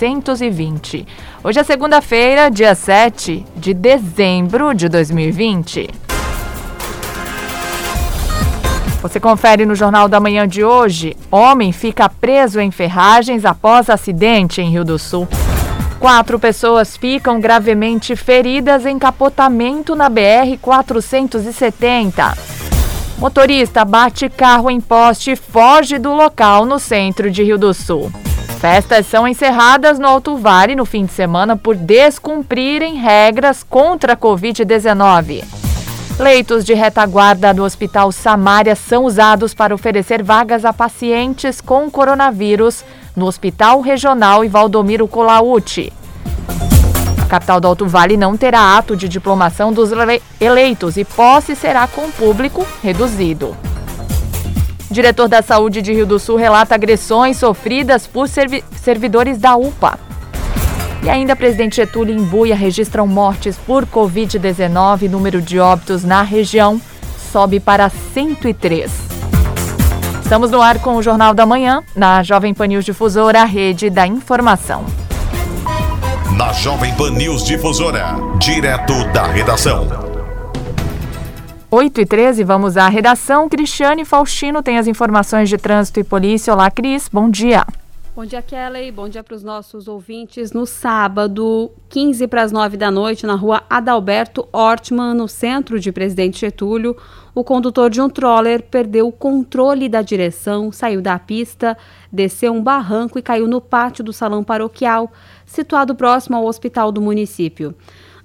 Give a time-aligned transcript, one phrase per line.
[0.00, 1.04] 920.
[1.42, 5.90] Hoje é segunda-feira, dia 7 de dezembro de 2020.
[9.02, 11.16] Você confere no Jornal da Manhã de hoje.
[11.30, 15.26] Homem fica preso em ferragens após acidente em Rio do Sul.
[15.98, 22.38] Quatro pessoas ficam gravemente feridas em capotamento na BR-470.
[23.18, 28.12] Motorista bate carro em poste e foge do local no centro de Rio do Sul.
[28.58, 34.16] Festas são encerradas no Alto Vale no fim de semana por descumprirem regras contra a
[34.16, 35.44] Covid-19.
[36.18, 42.84] Leitos de retaguarda do Hospital Samária são usados para oferecer vagas a pacientes com coronavírus
[43.14, 45.92] no Hospital Regional e Valdomiro Colauti.
[47.22, 49.90] A capital do Alto Vale não terá ato de diplomação dos
[50.40, 53.56] eleitos e posse será com público reduzido.
[54.90, 59.98] Diretor da Saúde de Rio do Sul relata agressões sofridas por servi servidores da UPA.
[61.02, 65.08] E ainda, presidente Getúlio Imbuia registram mortes por Covid-19.
[65.08, 66.80] Número de óbitos na região
[67.30, 68.90] sobe para 103.
[70.22, 73.88] Estamos no ar com o Jornal da Manhã, na Jovem Pan News Difusora, a rede
[73.88, 74.84] da informação.
[76.36, 80.07] Na Jovem Pan News Difusora, direto da redação.
[81.70, 83.46] 8 e 13, vamos à redação.
[83.46, 86.54] Cristiane Faustino tem as informações de trânsito e polícia.
[86.54, 87.62] Olá, Cris, bom dia.
[88.16, 88.90] Bom dia, Kelly.
[88.90, 90.50] Bom dia para os nossos ouvintes.
[90.50, 95.92] No sábado, 15 para as 9 da noite, na rua Adalberto Ortman, no centro de
[95.92, 96.96] Presidente Getúlio,
[97.34, 101.76] o condutor de um troller perdeu o controle da direção, saiu da pista,
[102.10, 105.12] desceu um barranco e caiu no pátio do salão paroquial,
[105.44, 107.74] situado próximo ao hospital do município.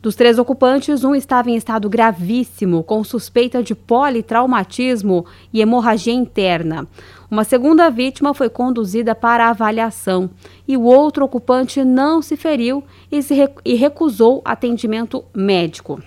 [0.04, 6.86] Dos três ocupantes, um estava em estado gravíssimo, com suspeita de politraumatismo e hemorragia interna.
[7.32, 10.30] Uma segunda vítima foi conduzida para avaliação
[10.68, 16.04] e o outro ocupante não se feriu e, recusou atendimento médico.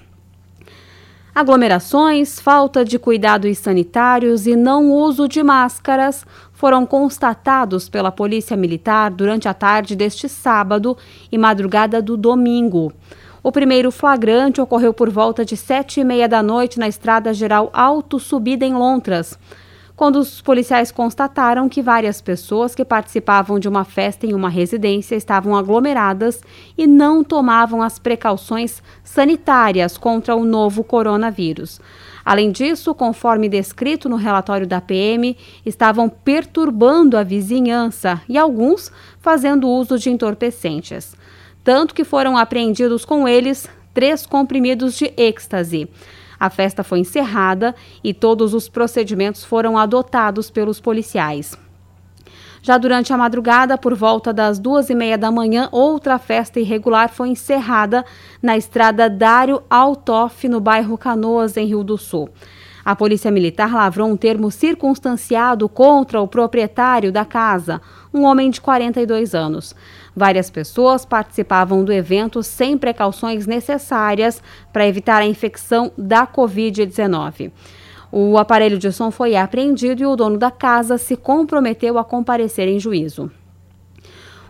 [1.34, 9.11] Aglomerações, falta de cuidados sanitários e não uso de máscaras foram constatados pela Polícia Militar
[9.11, 10.98] durante a tarde deste sábado
[11.33, 12.92] e madrugada do domingo.
[13.46, 17.70] O primeiro flagrante ocorreu por volta de sete e meia da noite na Estrada Geral
[17.73, 19.39] Alto Subida em Lontras,
[19.95, 25.14] quando os policiais constataram que várias pessoas que participavam de uma festa em uma residência
[25.14, 26.42] estavam aglomeradas
[26.77, 31.80] e não tomavam as precauções sanitárias contra o novo coronavírus.
[32.24, 38.90] Além disso, conforme descrito no relatório da PM, estavam perturbando a vizinhança e alguns
[39.20, 41.14] fazendo uso de entorpecentes
[41.66, 45.90] tanto que foram apreendidos com eles três comprimidos de êxtase.
[46.38, 51.58] A festa foi encerrada e todos os procedimentos foram adotados pelos policiais.
[52.62, 57.08] Já durante a madrugada, por volta das duas e meia da manhã, outra festa irregular
[57.08, 58.04] foi encerrada
[58.40, 62.30] na estrada Dário Altoff, no bairro Canoas, em Rio do Sul.
[62.84, 67.83] A Polícia Militar lavrou um termo circunstanciado contra o proprietário da casa,
[68.14, 69.74] um homem de 42 anos.
[70.16, 77.52] Várias pessoas participavam do evento sem precauções necessárias para evitar a infecção da Covid-19.
[78.10, 82.66] O aparelho de som foi apreendido e o dono da casa se comprometeu a comparecer
[82.66, 83.30] em juízo.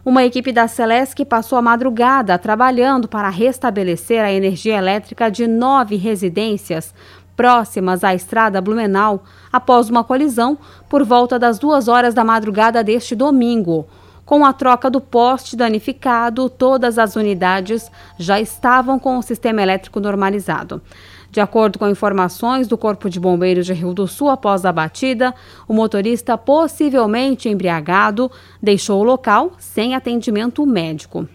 [0.05, 5.97] Uma equipe da Celesc passou a madrugada trabalhando para restabelecer a energia elétrica de nove
[5.97, 6.95] residências
[7.35, 10.57] próximas à estrada Blumenau após uma colisão
[10.89, 13.85] por volta das duas horas da madrugada deste domingo.
[14.27, 17.89] Com a troca do poste danificado, todas as unidades
[18.19, 20.83] já estavam com o sistema elétrico normalizado.
[21.31, 25.33] De acordo com informações do Corpo de Bombeiros de Rio do Sul após a batida,
[25.69, 28.29] o motorista, possivelmente embriagado,
[28.61, 31.29] deixou o local sem atendimento médico.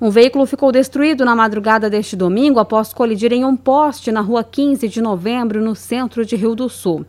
[0.00, 4.42] Um veículo ficou destruído na madrugada deste domingo após colidir em um poste na rua
[4.42, 7.04] 15 de novembro, no centro de Rio do Sul.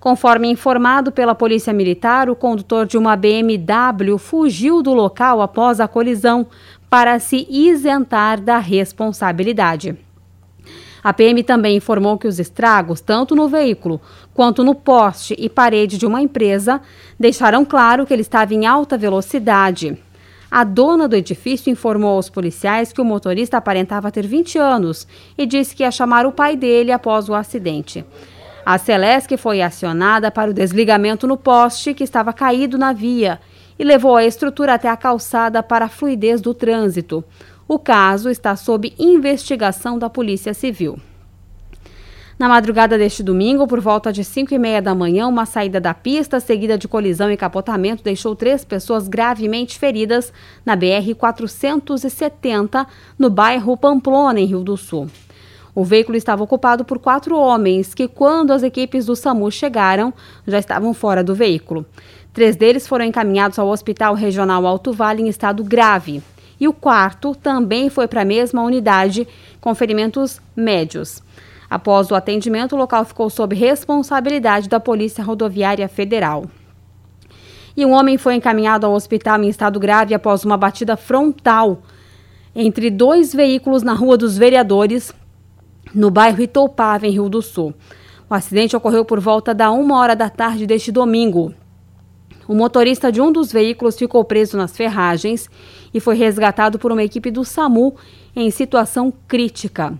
[0.00, 5.88] Conforme informado pela Polícia Militar, o condutor de uma BMW fugiu do local após a
[5.88, 6.46] colisão
[6.88, 9.96] para se isentar da responsabilidade.
[11.02, 14.00] A PM também informou que os estragos, tanto no veículo
[14.34, 16.80] quanto no poste e parede de uma empresa,
[17.18, 19.98] deixaram claro que ele estava em alta velocidade.
[20.50, 25.06] A dona do edifício informou aos policiais que o motorista aparentava ter 20 anos
[25.36, 28.04] e disse que ia chamar o pai dele após o acidente.
[28.70, 33.40] A Celesc foi acionada para o desligamento no poste que estava caído na via
[33.78, 37.24] e levou a estrutura até a calçada para a fluidez do trânsito.
[37.66, 41.00] O caso está sob investigação da Polícia Civil.
[42.38, 45.94] Na madrugada deste domingo, por volta de 5 e meia da manhã, uma saída da
[45.94, 50.30] pista, seguida de colisão e capotamento, deixou três pessoas gravemente feridas
[50.66, 52.86] na BR-470,
[53.18, 55.08] no bairro Pamplona, em Rio do Sul.
[55.78, 60.12] O veículo estava ocupado por quatro homens que, quando as equipes do SAMU chegaram,
[60.44, 61.86] já estavam fora do veículo.
[62.32, 66.20] Três deles foram encaminhados ao Hospital Regional Alto Vale em estado grave.
[66.58, 69.28] E o quarto também foi para a mesma unidade,
[69.60, 71.22] com ferimentos médios.
[71.70, 76.46] Após o atendimento, o local ficou sob responsabilidade da Polícia Rodoviária Federal.
[77.76, 81.82] E um homem foi encaminhado ao hospital em estado grave após uma batida frontal
[82.52, 85.14] entre dois veículos na Rua dos Vereadores,
[85.94, 87.74] no bairro Itoupava, em Rio do Sul.
[88.28, 91.54] O acidente ocorreu por volta da uma hora da tarde deste domingo.
[92.46, 95.50] O motorista de um dos veículos ficou preso nas ferragens
[95.92, 97.94] e foi resgatado por uma equipe do SAMU
[98.34, 99.98] em situação crítica.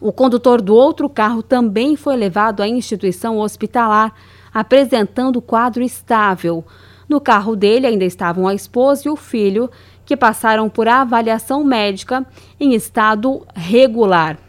[0.00, 4.12] O condutor do outro carro também foi levado à instituição hospitalar,
[4.52, 6.62] apresentando quadro estável.
[7.08, 9.70] No carro dele ainda estavam a esposa e o filho,
[10.04, 12.26] que passaram por avaliação médica
[12.60, 14.43] em estado regular.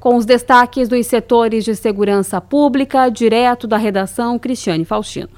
[0.00, 5.28] Com os destaques dos setores de segurança pública, direto da redação, Cristiane Faustino.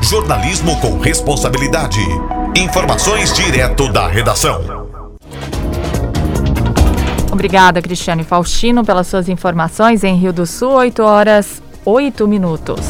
[0.00, 2.00] Jornalismo com responsabilidade.
[2.56, 4.88] Informações direto da redação.
[7.30, 12.80] Obrigada, Cristiane Faustino, pelas suas informações em Rio do Sul, 8 horas 8 minutos.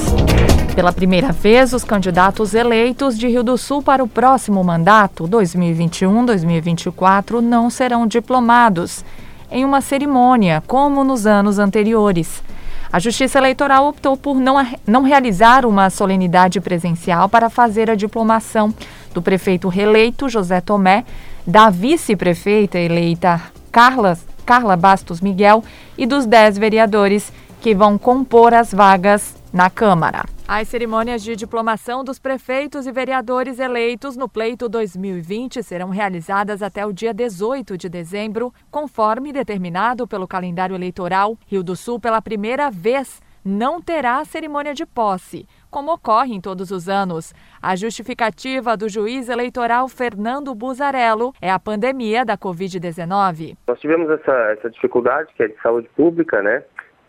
[0.74, 7.40] Pela primeira vez, os candidatos eleitos de Rio do Sul para o próximo mandato, 2021-2024,
[7.40, 9.04] não serão diplomados
[9.50, 12.42] em uma cerimônia, como nos anos anteriores.
[12.90, 14.56] A Justiça Eleitoral optou por não,
[14.86, 18.72] não realizar uma solenidade presencial para fazer a diplomação
[19.12, 21.04] do prefeito reeleito José Tomé,
[21.46, 25.62] da vice-prefeita eleita Carla Carla Bastos Miguel
[25.98, 27.30] e dos dez vereadores
[27.60, 30.24] que vão compor as vagas na Câmara.
[30.46, 36.86] As cerimônias de diplomação dos prefeitos e vereadores eleitos no pleito 2020 serão realizadas até
[36.86, 41.36] o dia 18 de dezembro, conforme determinado pelo calendário eleitoral.
[41.46, 46.70] Rio do Sul, pela primeira vez, não terá cerimônia de posse como ocorre em todos
[46.70, 47.34] os anos.
[47.60, 53.56] A justificativa do juiz eleitoral Fernando Buzarello é a pandemia da Covid-19.
[53.66, 56.62] Nós tivemos essa, essa dificuldade, que é de saúde pública, né?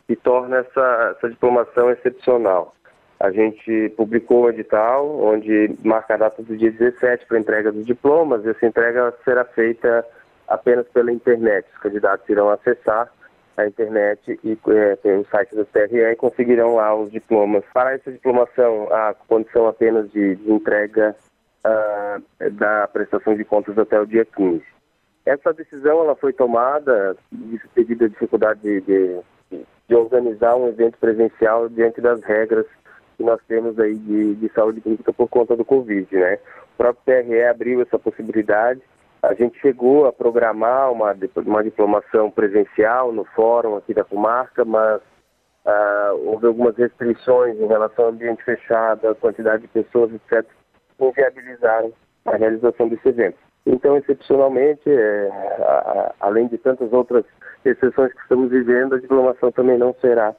[0.10, 2.76] E torna essa, essa diplomação excepcional.
[3.20, 7.86] A gente publicou um edital onde marca a data do dia 17 para entrega dos
[7.86, 10.06] diplomas e essa entrega será feita
[10.48, 11.68] apenas pela internet.
[11.74, 13.10] Os candidatos irão acessar
[13.58, 17.64] a internet e é, o site do TRE e conseguirão lá os diplomas.
[17.74, 21.16] Para essa diplomação, a condição apenas de, de entrega
[21.66, 24.64] uh, da prestação de contas até o dia 15.
[25.26, 27.16] Essa decisão ela foi tomada
[27.76, 29.20] devido à dificuldade de, de,
[29.90, 32.66] de, organizar um evento presencial diante das regras
[33.18, 36.40] que nós temos aí de, de saúde pública por conta do Covid, né?
[36.74, 38.82] O próprio TRE abriu essa possibilidade
[39.22, 41.14] a gente chegou a programar uma,
[41.46, 45.02] uma diplomação presencial no fórum aqui da comarca, mas
[45.66, 50.46] uh, houve algumas restrições em relação ao ambiente fechado, a quantidade de pessoas, etc.,
[50.98, 51.92] que inviabilizaram
[52.26, 53.38] a realização desse evento.
[53.66, 57.26] Então, excepcionalmente, é, a, a, além de tantas outras
[57.66, 60.36] exceções que estamos vivendo, a diplomação também não será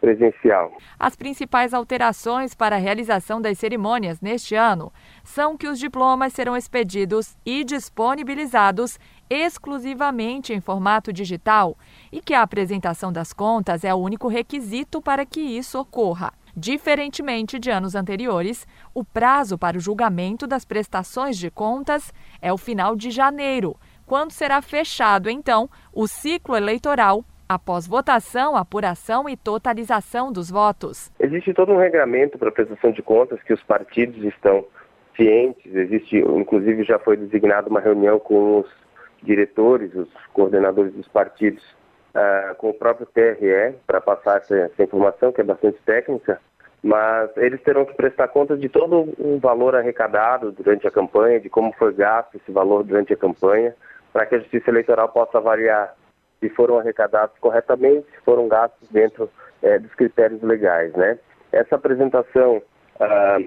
[0.00, 0.70] presencial.
[0.98, 4.92] As principais alterações para a realização das cerimônias neste ano
[5.22, 8.98] são que os diplomas serão expedidos e disponibilizados
[9.30, 11.76] exclusivamente em formato digital
[12.12, 16.34] e que a apresentação das contas é o único requisito para que isso ocorra.
[16.56, 22.58] Diferentemente de anos anteriores, o prazo para o julgamento das prestações de contas é o
[22.58, 23.74] final de janeiro,
[24.06, 31.10] quando será fechado, então, o ciclo eleitoral após votação, apuração e totalização dos votos.
[31.20, 34.64] Existe todo um regramento para a prestação de contas que os partidos estão
[35.14, 35.74] cientes.
[35.74, 38.66] Existe, inclusive, já foi designada uma reunião com os
[39.22, 41.62] diretores, os coordenadores dos partidos,
[42.14, 46.40] uh, com o próprio TRE para passar essa, essa informação, que é bastante técnica
[46.84, 51.48] mas eles terão que prestar conta de todo o valor arrecadado durante a campanha, de
[51.48, 53.74] como foi gasto esse valor durante a campanha,
[54.14, 55.92] para que a Justiça Eleitoral possa avaliar
[56.38, 59.28] se foram arrecadados corretamente, se foram gastos dentro
[59.60, 61.18] é, dos critérios legais, né?
[61.50, 62.62] Essa apresentação,
[63.00, 63.38] ah,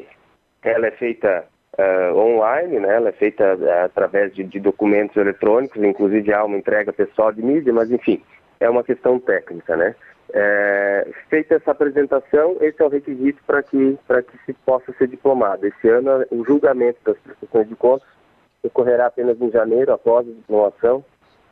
[0.63, 1.45] ela é feita
[1.77, 2.95] ah, online, né?
[2.95, 7.41] Ela é feita ah, através de, de, documentos eletrônicos, inclusive há uma entrega pessoal de
[7.41, 8.21] mídia, mas enfim,
[8.59, 9.95] é uma questão técnica, né?
[10.33, 15.65] É, feita essa apresentação, esse é o requisito para que, que se possa ser diplomado.
[15.65, 18.16] Esse ano, o julgamento das prestações de contas
[18.63, 21.03] ocorrerá apenas em janeiro, após a diplomação,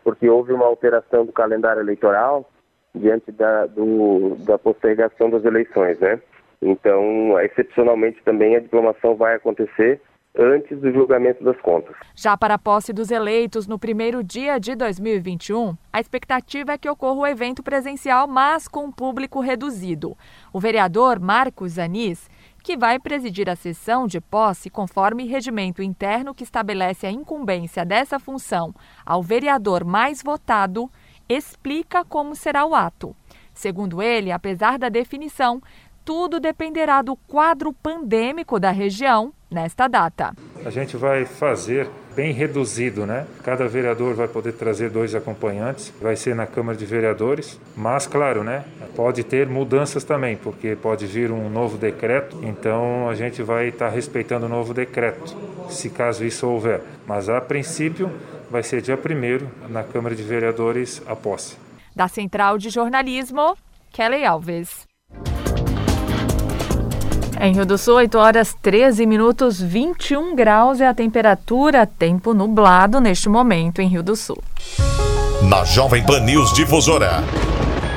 [0.04, 2.50] porque houve uma alteração do calendário eleitoral
[2.94, 6.22] diante da, do, da postergação das eleições, né?
[6.62, 10.02] Então, excepcionalmente também a diplomação vai acontecer
[10.38, 11.96] antes do julgamento das contas.
[12.16, 16.90] Já para a posse dos eleitos no primeiro dia de 2021, a expectativa é que
[16.90, 20.16] ocorra o evento presencial, mas com público reduzido.
[20.52, 22.30] O vereador Marcos Anis,
[22.66, 28.18] que vai presidir a sessão de posse conforme regimento interno que estabelece a incumbência dessa
[28.18, 28.74] função
[29.06, 30.90] ao vereador mais votado,
[31.30, 33.16] explica como será o ato.
[33.54, 35.62] Segundo ele, apesar da definição,
[36.04, 40.34] tudo dependerá do quadro pandêmico da região nesta data.
[40.66, 43.26] A gente vai fazer bem reduzido, né?
[43.44, 48.44] Cada vereador vai poder trazer dois acompanhantes, vai ser na Câmara de Vereadores, mas claro,
[48.44, 48.64] né?
[48.96, 53.90] Pode ter mudanças também, porque pode vir um novo decreto, então a gente vai estar
[53.90, 55.36] respeitando o novo decreto,
[55.70, 56.82] se caso isso houver.
[57.06, 58.10] Mas a princípio
[58.50, 61.58] vai ser dia 1 na Câmara de Vereadores a posse.
[61.96, 63.58] Da Central de Jornalismo,
[63.92, 64.85] Kelly Alves.
[67.40, 73.02] Em Rio do Sul, 8 horas 13 minutos, 21 graus é a temperatura, tempo nublado
[73.02, 74.42] neste momento em Rio do Sul.
[75.42, 77.24] Na Jovem Pan News Difusora,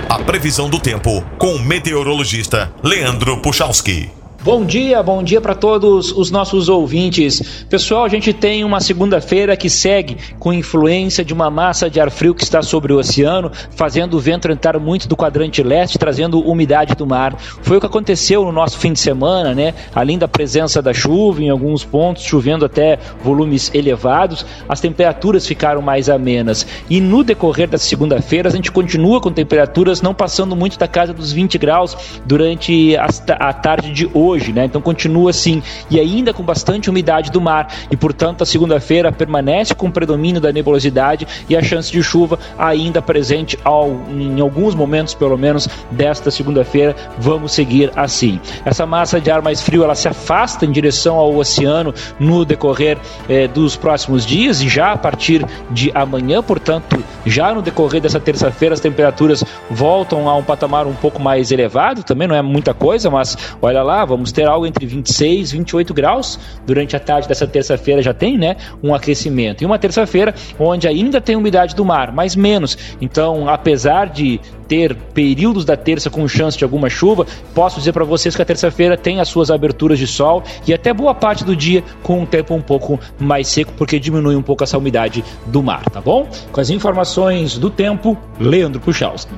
[0.09, 4.18] a previsão do tempo com o meteorologista Leandro Puchalski.
[4.49, 7.67] Bom dia, bom dia para todos os nossos ouvintes.
[7.69, 12.11] Pessoal, a gente tem uma segunda-feira que segue com influência de uma massa de ar
[12.11, 16.41] frio que está sobre o oceano, fazendo o vento entrar muito do quadrante leste, trazendo
[16.41, 17.37] umidade do mar.
[17.39, 19.75] Foi o que aconteceu no nosso fim de semana, né?
[19.95, 25.83] Além da presença da chuva em alguns pontos, chovendo até volumes elevados, as temperaturas ficaram
[25.83, 26.67] mais amenas.
[26.89, 31.13] E no decorrer da segunda-feira, a gente continua com temperaturas não passando muito da casa
[31.13, 34.65] dos 20 graus durante a tarde de hoje hoje, né?
[34.65, 39.75] Então continua assim e ainda com bastante umidade do mar e portanto a segunda-feira permanece
[39.75, 45.15] com predomínio da nebulosidade e a chance de chuva ainda presente ao, em alguns momentos
[45.15, 46.95] pelo menos desta segunda-feira.
[47.19, 48.41] Vamos seguir assim.
[48.65, 52.99] Essa massa de ar mais frio ela se afasta em direção ao oceano no decorrer
[53.29, 58.21] eh, dos próximos dias e já a partir de amanhã, portanto, já no decorrer dessa
[58.21, 62.73] terça-feira as temperaturas voltam a um patamar um pouco mais elevado, também não é muita
[62.73, 66.99] coisa, mas olha lá, vamos Vamos ter algo entre 26 e 28 graus durante a
[66.99, 69.63] tarde dessa terça-feira já tem, né, um aquecimento.
[69.63, 72.77] E uma terça-feira onde ainda tem umidade do mar, mas menos.
[73.01, 78.05] Então, apesar de ter períodos da terça com chance de alguma chuva, posso dizer para
[78.05, 81.55] vocês que a terça-feira tem as suas aberturas de sol e até boa parte do
[81.55, 85.63] dia com um tempo um pouco mais seco, porque diminui um pouco essa umidade do
[85.63, 86.29] mar, tá bom?
[86.51, 89.33] Com as informações do tempo, Leandro Puchalski.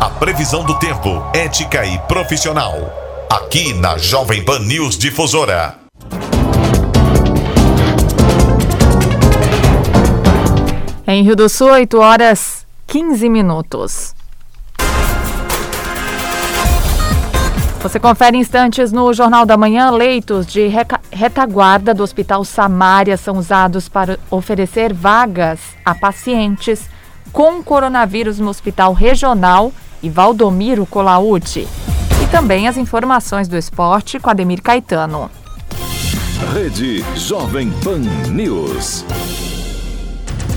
[0.00, 5.76] A previsão do tempo, ética e profissional aqui na Jovem Pan News Difusora.
[11.06, 14.14] Em Rio do Sul, 8 horas 15 minutos.
[17.82, 19.90] Você confere instantes no Jornal da Manhã.
[19.90, 20.68] Leitos de
[21.10, 26.88] retaguarda do Hospital Samária são usados para oferecer vagas a pacientes
[27.30, 29.70] com coronavírus no Hospital Regional
[30.02, 31.68] e Valdomiro Colaute
[32.30, 35.30] também as informações do esporte com Ademir Caetano.
[36.54, 39.04] Rede Jovem Pan News.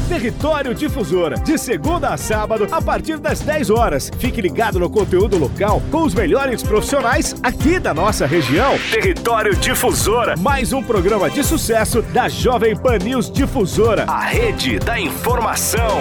[0.07, 4.11] Território Difusora, de segunda a sábado, a partir das 10 horas.
[4.19, 8.77] Fique ligado no conteúdo local com os melhores profissionais aqui da nossa região.
[8.91, 14.99] Território Difusora, mais um programa de sucesso da Jovem Pan News Difusora, a rede da
[14.99, 15.99] informação.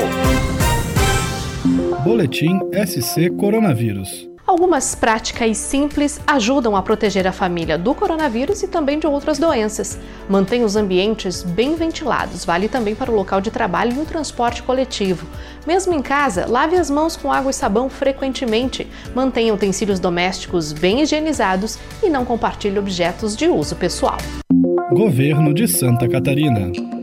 [2.04, 4.29] Boletim SC Coronavírus.
[4.50, 9.96] Algumas práticas simples ajudam a proteger a família do coronavírus e também de outras doenças.
[10.28, 14.64] Mantenha os ambientes bem ventilados, vale também para o local de trabalho e o transporte
[14.64, 15.24] coletivo.
[15.64, 18.88] Mesmo em casa, lave as mãos com água e sabão frequentemente.
[19.14, 24.18] Mantenha utensílios domésticos bem higienizados e não compartilhe objetos de uso pessoal.
[24.92, 26.99] Governo de Santa Catarina.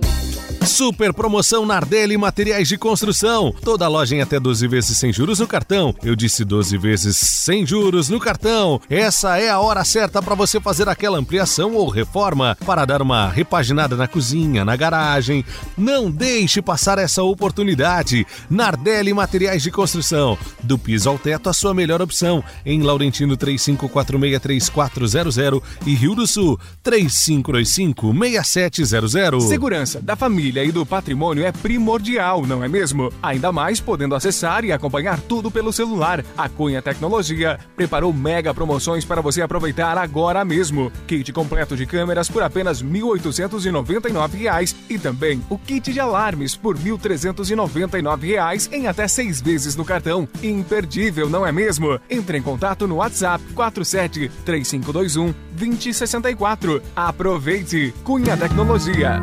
[0.67, 3.55] Super promoção Nardelli Materiais de Construção.
[3.63, 5.95] Toda loja em até 12 vezes sem juros no cartão.
[6.03, 8.81] Eu disse 12 vezes sem juros no cartão.
[8.89, 13.29] Essa é a hora certa para você fazer aquela ampliação ou reforma para dar uma
[13.29, 15.45] repaginada na cozinha, na garagem.
[15.77, 18.27] Não deixe passar essa oportunidade.
[18.49, 20.37] Nardelli Materiais de Construção.
[20.61, 22.43] Do piso ao teto, a sua melhor opção.
[22.65, 29.47] Em Laurentino 35463400 e Rio do Sul 35256700.
[29.47, 33.11] Segurança da família família e do patrimônio é primordial, não é mesmo?
[33.21, 36.23] Ainda mais podendo acessar e acompanhar tudo pelo celular.
[36.37, 40.91] A Cunha Tecnologia preparou mega promoções para você aproveitar agora mesmo.
[41.05, 46.75] Kit completo de câmeras por apenas R$ 1.899 e também o kit de alarmes por
[46.75, 50.27] R$ 1.399 em até seis vezes no cartão.
[50.41, 51.99] Imperdível, não é mesmo?
[52.09, 56.81] Entre em contato no WhatsApp 47 3521 2064.
[56.95, 57.93] Aproveite!
[58.03, 59.21] Cunha Tecnologia.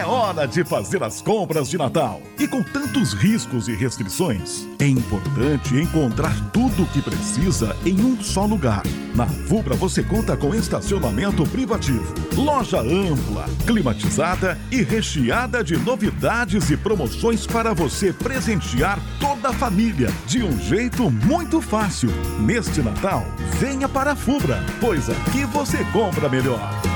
[0.00, 2.22] É hora de fazer as compras de Natal.
[2.38, 8.18] E com tantos riscos e restrições, é importante encontrar tudo o que precisa em um
[8.18, 8.82] só lugar.
[9.14, 16.78] Na Fubra você conta com estacionamento privativo, loja ampla, climatizada e recheada de novidades e
[16.78, 22.08] promoções para você presentear toda a família de um jeito muito fácil.
[22.40, 23.26] Neste Natal,
[23.58, 26.89] venha para a Fubra, pois aqui você compra melhor.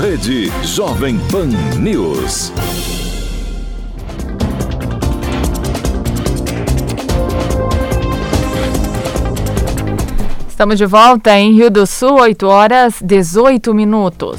[0.00, 2.52] Rede Jovem Pan News.
[10.48, 14.38] Estamos de volta em Rio do Sul, 8 horas 18 minutos.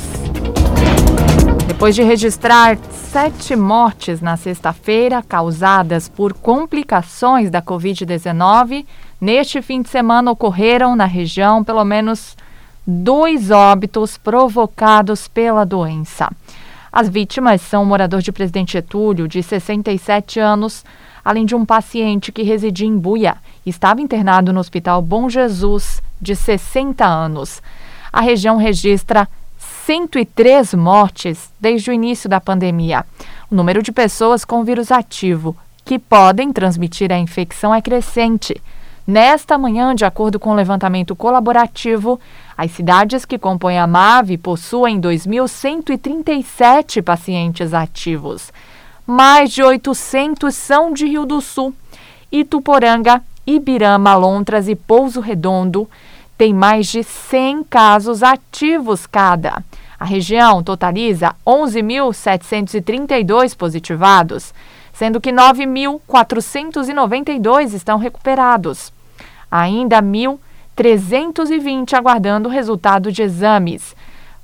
[1.67, 8.85] Depois de registrar sete mortes na sexta-feira causadas por complicações da Covid-19,
[9.19, 12.37] neste fim de semana ocorreram na região pelo menos
[12.89, 16.27] dois óbitos provocados pela doença.
[16.91, 20.83] As vítimas são um morador de Presidente Getúlio, de 67 anos,
[21.23, 26.01] além de um paciente que residia em Buia e estava internado no Hospital Bom Jesus,
[26.19, 27.61] de 60 anos.
[28.11, 29.29] A região registra
[29.85, 33.05] 103 mortes desde o início da pandemia.
[33.51, 35.55] O número de pessoas com vírus ativo
[35.85, 38.59] que podem transmitir a infecção é crescente.
[39.09, 42.19] Nesta manhã, de acordo com o levantamento colaborativo,
[42.59, 48.51] as cidades que compõem a MAVE possuem 2.137 pacientes ativos.
[49.07, 51.73] Mais de 800 são de Rio do Sul.
[52.29, 55.89] Ituporanga, Ibirama, Lontras e Pouso Redondo
[56.37, 59.63] têm mais de 100 casos ativos cada.
[59.97, 64.53] A região totaliza 11.732 positivados,
[64.91, 68.91] sendo que 9.492 estão recuperados.
[69.49, 70.01] Ainda
[70.79, 73.93] 1.320 aguardando o resultado de exames.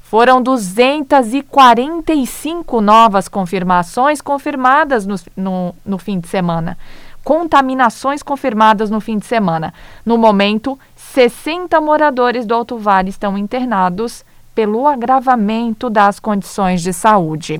[0.01, 6.77] Foram 245 novas confirmações confirmadas no, no, no, fim de semana.
[7.23, 9.73] Contaminações confirmadas no fim de semana.
[10.05, 17.59] No momento, 60 moradores do Alto Vale estão internados pelo agravamento das condições de saúde.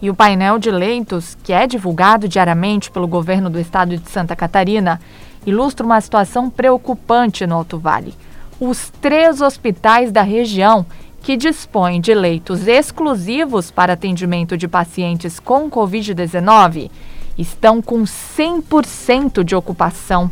[0.00, 4.36] E o painel de leitos, que é divulgado diariamente pelo governo do estado de Santa
[4.36, 5.00] Catarina,
[5.46, 8.14] ilustra uma situação preocupante no Alto Vale.
[8.60, 10.84] Os três hospitais da região,
[11.22, 16.90] que dispõem de leitos exclusivos para atendimento de pacientes com Covid-19,
[17.36, 20.30] estão com 100% de ocupação.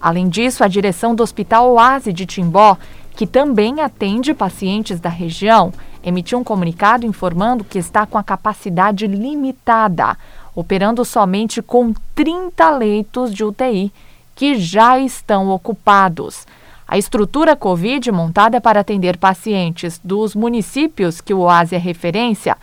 [0.00, 2.76] Além disso, a direção do Hospital Oase de Timbó,
[3.16, 5.72] que também atende pacientes da região,
[6.04, 10.16] emitiu um comunicado informando que está com a capacidade limitada,
[10.54, 13.92] operando somente com 30 leitos de UTI
[14.38, 16.46] que já estão ocupados.
[16.86, 22.56] A estrutura Covid montada para atender pacientes dos municípios que o OASI é referência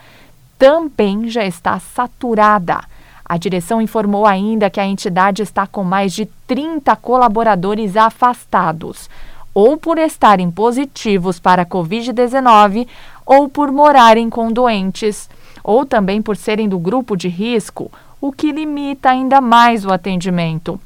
[0.57, 2.81] também já está saturada.
[3.25, 9.09] A direção informou ainda que a entidade está com mais de 30 colaboradores afastados,
[9.53, 12.87] ou por estarem positivos para a Covid-19,
[13.25, 15.29] ou por morarem com doentes,
[15.61, 20.79] ou também por serem do grupo de risco, o que limita ainda mais o atendimento.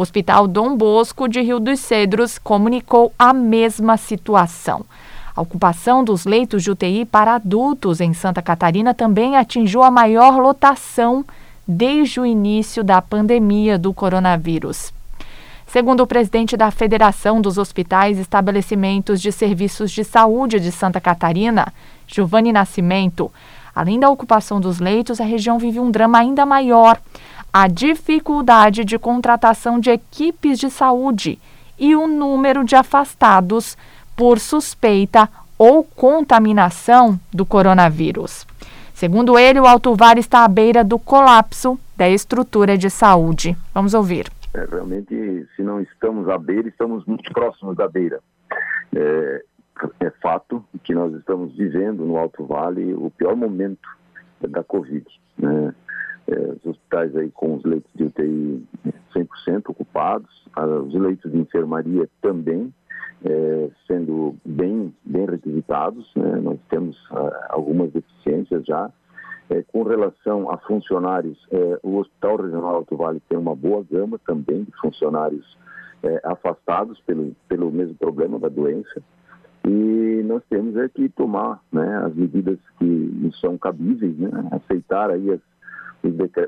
[0.00, 4.86] O Hospital Dom Bosco de Rio dos Cedros comunicou a mesma situação.
[5.36, 10.38] A ocupação dos leitos de UTI para adultos em Santa Catarina também atingiu a maior
[10.38, 11.22] lotação
[11.68, 14.90] desde o início da pandemia do coronavírus.
[15.66, 20.98] Segundo o presidente da Federação dos Hospitais e Estabelecimentos de Serviços de Saúde de Santa
[20.98, 21.74] Catarina,
[22.06, 23.30] Giovanni Nascimento,
[23.74, 26.98] além da ocupação dos leitos, a região vive um drama ainda maior
[27.52, 31.38] a dificuldade de contratação de equipes de saúde
[31.78, 33.76] e o número de afastados
[34.16, 38.46] por suspeita ou contaminação do coronavírus.
[38.94, 43.56] Segundo ele, o Alto Vale está à beira do colapso da estrutura de saúde.
[43.72, 44.30] Vamos ouvir.
[44.52, 48.20] É, realmente, se não estamos à beira, estamos muito próximos da beira.
[48.94, 49.42] É,
[50.00, 53.88] é fato que nós estamos vivendo no Alto Vale o pior momento
[54.40, 55.06] da Covid.
[55.38, 55.74] Né?
[56.26, 58.64] É, os hospitais aí com os leitos de UTI
[59.14, 60.30] 100% ocupados,
[60.86, 62.72] os leitos de enfermaria também,
[63.24, 66.36] é, sendo bem, bem requisitados, né?
[66.42, 68.90] nós temos uh, algumas deficiências já.
[69.50, 74.18] É, com relação a funcionários, é, o Hospital Regional Alto Vale tem uma boa gama
[74.24, 75.58] também de funcionários
[76.04, 79.02] é, afastados pelo, pelo mesmo problema da doença.
[79.66, 85.32] E nós temos é que tomar né, as medidas que são cabíveis, né, aceitar aí
[85.32, 85.40] as,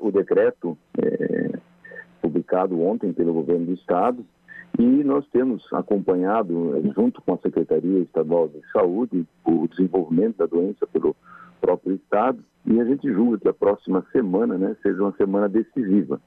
[0.00, 1.58] o decreto é,
[2.20, 4.24] publicado ontem pelo governo do estado
[4.78, 10.86] e nós temos acompanhado, junto com a Secretaria Estadual de Saúde, o desenvolvimento da doença
[10.86, 11.14] pelo
[11.60, 16.20] próprio estado e a gente julga que a próxima semana né, seja uma semana decisiva.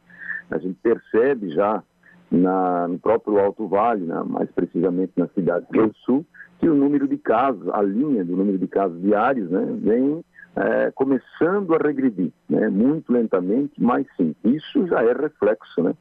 [0.52, 1.84] A gente percebe já
[2.30, 6.26] na, no próprio Alto Vale, né, mais precisamente na cidade do Sul,
[6.60, 10.24] que o número de casos, a linha do número de casos diários, né, vem
[10.56, 15.94] é, começando a regredir, né, muito lentamente, mas sim, isso já é reflexo né,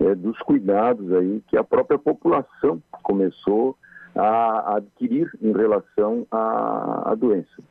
[0.00, 3.76] é, dos cuidados aí que a própria população começou
[4.14, 7.62] a adquirir em relação à, à doença.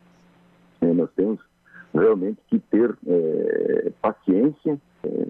[0.81, 1.39] É, nós temos
[1.93, 5.27] realmente que ter é, paciência, é,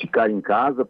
[0.00, 0.86] ficar em casa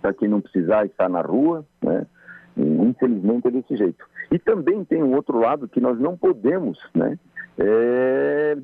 [0.00, 2.06] para quem não precisar estar na rua, né?
[2.54, 4.04] Infelizmente é desse jeito.
[4.30, 7.18] E também tem um outro lado que nós não podemos, né?
[7.56, 8.58] É,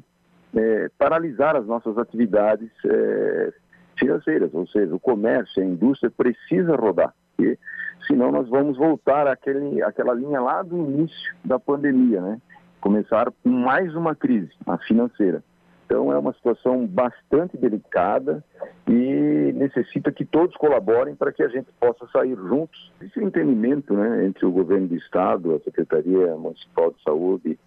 [0.54, 3.52] é, paralisar as nossas atividades é,
[3.98, 7.58] financeiras, ou seja, o comércio, a indústria precisa rodar, porque
[8.06, 12.40] senão nós vamos voltar àquele, àquela linha lá do início da pandemia, né?
[12.80, 15.42] Começar com mais uma crise, a financeira.
[15.88, 18.44] Então é uma situação bastante delicada
[18.86, 22.92] e necessita que todos colaborem para que a gente possa sair juntos.
[23.00, 27.58] Esse entendimento né, entre o governo do estado, a Secretaria Municipal de Saúde,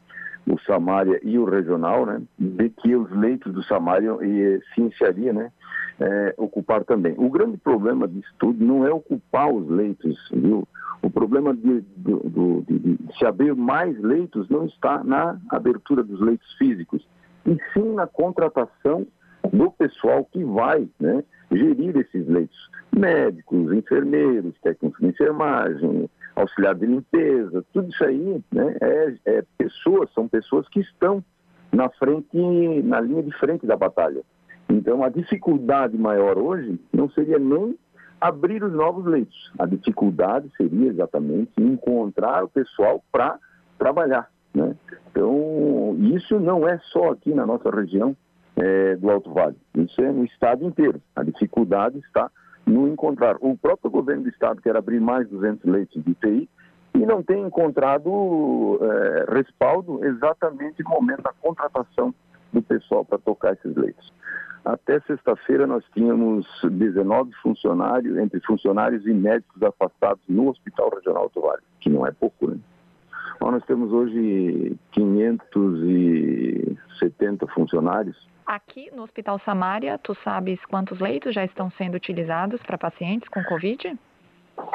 [0.47, 5.51] o Samária e o regional, né, de que os leitos do Samária se iniciaria, né,
[5.99, 7.13] é, ocupar também.
[7.17, 10.67] O grande problema disso tudo não é ocupar os leitos, viu?
[11.01, 16.19] O problema de, de, de, de se abrir mais leitos não está na abertura dos
[16.19, 17.07] leitos físicos,
[17.45, 19.05] e sim na contratação
[19.51, 22.69] do pessoal que vai né, gerir esses leitos.
[22.95, 30.11] Médicos, enfermeiros, técnicos de enfermagem, auxiliar de limpeza, tudo isso aí né, é, é pessoas,
[30.13, 31.23] são pessoas que estão
[31.71, 32.37] na frente,
[32.83, 34.21] na linha de frente da batalha.
[34.69, 37.77] Então a dificuldade maior hoje não seria nem
[38.19, 39.51] abrir os novos leitos.
[39.57, 43.39] A dificuldade seria exatamente encontrar o pessoal para
[43.79, 44.29] trabalhar.
[44.53, 44.75] Né?
[45.09, 48.15] Então, isso não é só aqui na nossa região
[48.55, 51.01] é, do Alto Vale, isso é no estado inteiro.
[51.15, 52.29] A dificuldade está
[52.65, 53.35] no encontrar.
[53.39, 56.49] O próprio governo do estado quer abrir mais 200 leitos de UTI
[56.93, 62.13] e não tem encontrado é, respaldo exatamente no momento da contratação
[62.51, 64.11] do pessoal para tocar esses leitos.
[64.63, 71.41] Até sexta-feira nós tínhamos 19 funcionários, entre funcionários e médicos afastados no Hospital Regional do
[71.41, 72.59] Vale, que não é pouco, né?
[73.39, 78.29] Bom, nós temos hoje 570 funcionários.
[78.45, 83.43] Aqui no Hospital Samária, tu sabes quantos leitos já estão sendo utilizados para pacientes com
[83.43, 83.97] Covid?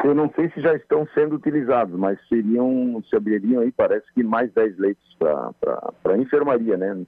[0.04, 4.22] Eu não sei se já estão sendo utilizados, mas seriam, se abririam aí, parece que
[4.22, 7.04] mais 10 leitos para a enfermaria, né?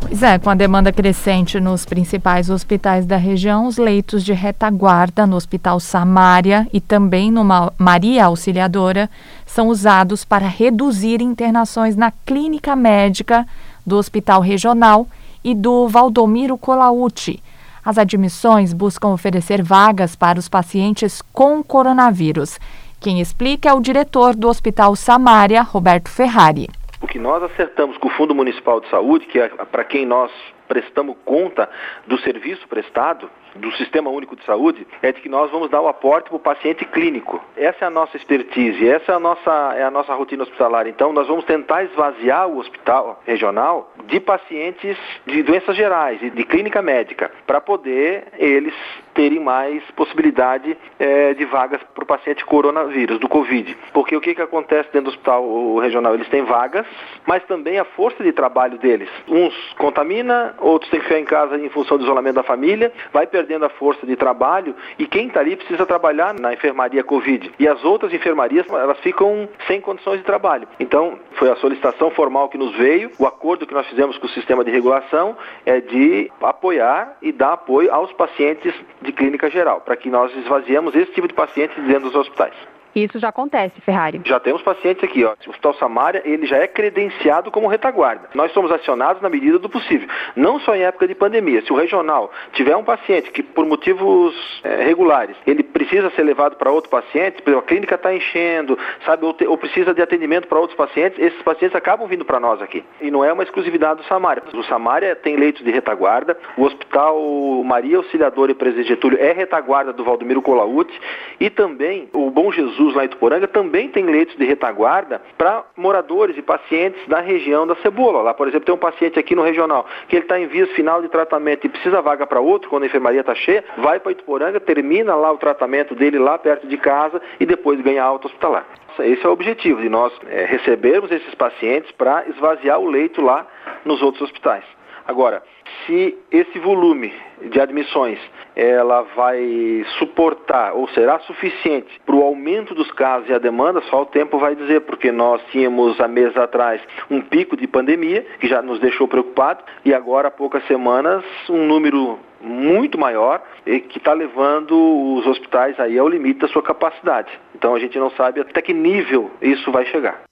[0.00, 5.24] Pois é, com a demanda crescente nos principais hospitais da região, os leitos de retaguarda
[5.24, 7.44] no Hospital Samária e também no
[7.78, 9.08] Maria Auxiliadora
[9.46, 13.46] são usados para reduzir internações na clínica médica
[13.86, 15.06] do Hospital Regional
[15.42, 17.42] e do Valdomiro Colauti.
[17.84, 22.58] As admissões buscam oferecer vagas para os pacientes com coronavírus.
[23.00, 26.68] Quem explica é o diretor do Hospital Samária, Roberto Ferrari.
[27.00, 30.30] O que nós acertamos com o Fundo Municipal de Saúde, que é para quem nós
[30.68, 31.68] prestamos conta
[32.06, 35.88] do serviço prestado, do Sistema Único de Saúde, é de que nós vamos dar o
[35.88, 37.42] aporte para o paciente clínico.
[37.56, 40.86] Essa é a nossa expertise, essa é a nossa, é a nossa rotina hospitalar.
[40.86, 46.44] Então, nós vamos tentar esvaziar o hospital regional de pacientes de doenças gerais e de
[46.44, 48.74] clínica médica, para poder eles
[49.14, 53.76] terem mais possibilidade é, de vagas para o paciente coronavírus, do Covid.
[53.92, 56.14] Porque o que, que acontece dentro do hospital regional?
[56.14, 56.86] Eles têm vagas,
[57.26, 59.08] mas também a força de trabalho deles.
[59.28, 63.26] Uns contamina, outros têm que ficar em casa em função do isolamento da família, vai
[63.40, 67.50] perdendo a força de trabalho e quem está ali precisa trabalhar na enfermaria Covid.
[67.58, 70.68] E as outras enfermarias, elas ficam sem condições de trabalho.
[70.78, 74.30] Então, foi a solicitação formal que nos veio, o acordo que nós fizemos com o
[74.30, 79.96] sistema de regulação é de apoiar e dar apoio aos pacientes de clínica geral, para
[79.96, 82.54] que nós esvaziemos esse tipo de pacientes dentro dos hospitais.
[82.94, 84.20] Isso já acontece, Ferrari.
[84.24, 85.34] Já temos pacientes aqui, ó.
[85.46, 88.28] O Hospital Samária, ele já é credenciado como retaguarda.
[88.34, 90.08] Nós somos acionados na medida do possível.
[90.34, 91.62] Não só em época de pandemia.
[91.62, 96.56] Se o regional tiver um paciente que, por motivos é, regulares, ele precisa ser levado
[96.56, 100.58] para outro paciente, a clínica está enchendo, sabe, ou, te, ou, precisa de atendimento para
[100.58, 102.84] outros pacientes, esses pacientes acabam vindo para nós aqui.
[103.00, 104.42] E não é uma exclusividade do Samária.
[104.52, 107.18] O Samária tem leitos de retaguarda, o Hospital
[107.64, 110.98] Maria Auxiliadora e Presidente Getúlio é retaguarda do Valdomiro Colaute
[111.38, 116.36] e também o Bom Jesus lá em Tuporanga também tem leitos de retaguarda para moradores
[116.36, 118.22] e pacientes da região da Cebola.
[118.22, 121.02] Lá, por exemplo, tem um paciente aqui no regional que ele está em vias final
[121.02, 124.60] de tratamento e precisa vaga para outro quando a enfermaria está cheia, vai para Ituporanga,
[124.60, 128.66] termina lá o tratamento dele lá perto de casa e depois ganha alta hospitalar.
[128.98, 133.46] Esse é o objetivo de nós é, recebermos esses pacientes para esvaziar o leito lá
[133.84, 134.64] nos outros hospitais.
[135.06, 135.42] Agora,
[135.86, 138.18] se esse volume de admissões
[138.54, 144.02] ela vai suportar ou será suficiente para o aumento dos casos e a demanda, só
[144.02, 148.48] o tempo vai dizer, porque nós tínhamos há meses atrás um pico de pandemia que
[148.48, 153.98] já nos deixou preocupados e agora há poucas semanas um número muito maior e que
[153.98, 154.74] está levando
[155.16, 157.30] os hospitais aí ao limite da sua capacidade.
[157.54, 160.22] Então a gente não sabe até que nível isso vai chegar.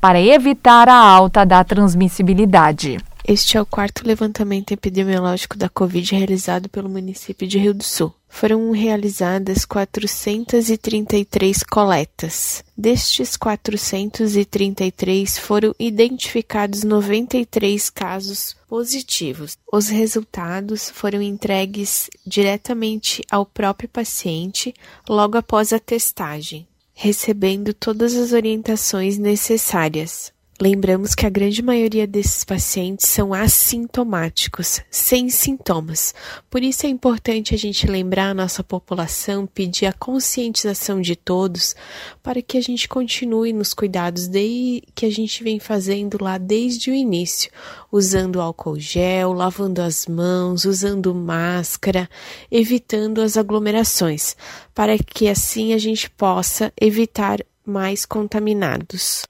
[0.00, 2.96] para evitar a alta da transmissibilidade.
[3.26, 8.14] Este é o quarto levantamento epidemiológico da Covid realizado pelo município de Rio do Sul.
[8.28, 12.62] Foram realizadas 433 coletas.
[12.76, 19.58] Destes 433 foram identificados 93 casos positivos.
[19.72, 24.72] Os resultados foram entregues diretamente ao próprio paciente
[25.08, 30.32] logo após a testagem, recebendo todas as orientações necessárias.
[30.60, 36.12] Lembramos que a grande maioria desses pacientes são assintomáticos, sem sintomas.
[36.50, 41.76] Por isso é importante a gente lembrar a nossa população, pedir a conscientização de todos
[42.24, 46.90] para que a gente continue nos cuidados de, que a gente vem fazendo lá desde
[46.90, 47.52] o início,
[47.92, 52.10] usando álcool gel, lavando as mãos, usando máscara,
[52.50, 54.36] evitando as aglomerações,
[54.74, 59.22] para que assim a gente possa evitar mais contaminados.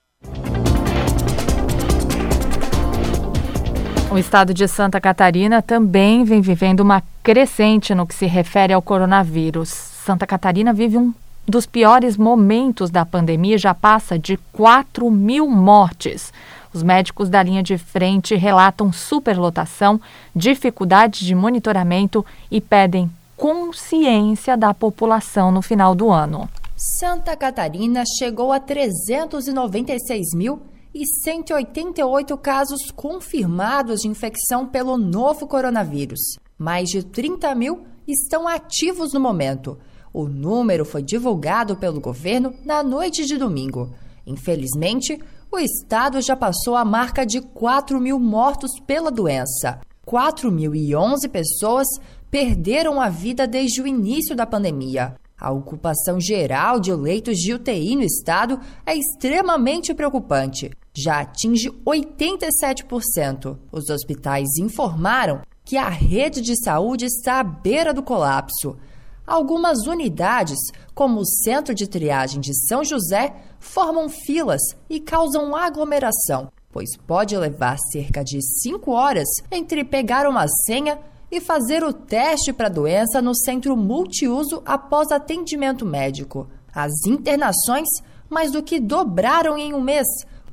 [4.10, 8.80] O estado de Santa Catarina também vem vivendo uma crescente no que se refere ao
[8.80, 9.68] coronavírus.
[9.68, 11.12] Santa Catarina vive um
[11.46, 16.32] dos piores momentos da pandemia já passa de 4 mil mortes.
[16.72, 20.00] Os médicos da linha de frente relatam superlotação,
[20.34, 26.48] dificuldade de monitoramento e pedem consciência da população no final do ano.
[26.74, 30.62] Santa Catarina chegou a 396 mil
[30.98, 36.18] e 188 casos confirmados de infecção pelo novo coronavírus.
[36.58, 39.78] Mais de 30 mil estão ativos no momento.
[40.12, 43.94] O número foi divulgado pelo governo na noite de domingo.
[44.26, 49.78] Infelizmente, o estado já passou a marca de 4 mil mortos pela doença.
[50.04, 51.86] 4.011 pessoas
[52.28, 55.14] perderam a vida desde o início da pandemia.
[55.40, 60.72] A ocupação geral de leitos de UTI no estado é extremamente preocupante.
[61.00, 63.56] Já atinge 87%.
[63.70, 68.76] Os hospitais informaram que a rede de saúde está à beira do colapso.
[69.24, 70.58] Algumas unidades,
[70.94, 77.36] como o Centro de Triagem de São José, formam filas e causam aglomeração, pois pode
[77.36, 80.98] levar cerca de 5 horas entre pegar uma senha
[81.30, 86.48] e fazer o teste para a doença no centro multiuso após atendimento médico.
[86.74, 87.88] As internações
[88.30, 90.06] mais do que dobraram em um mês,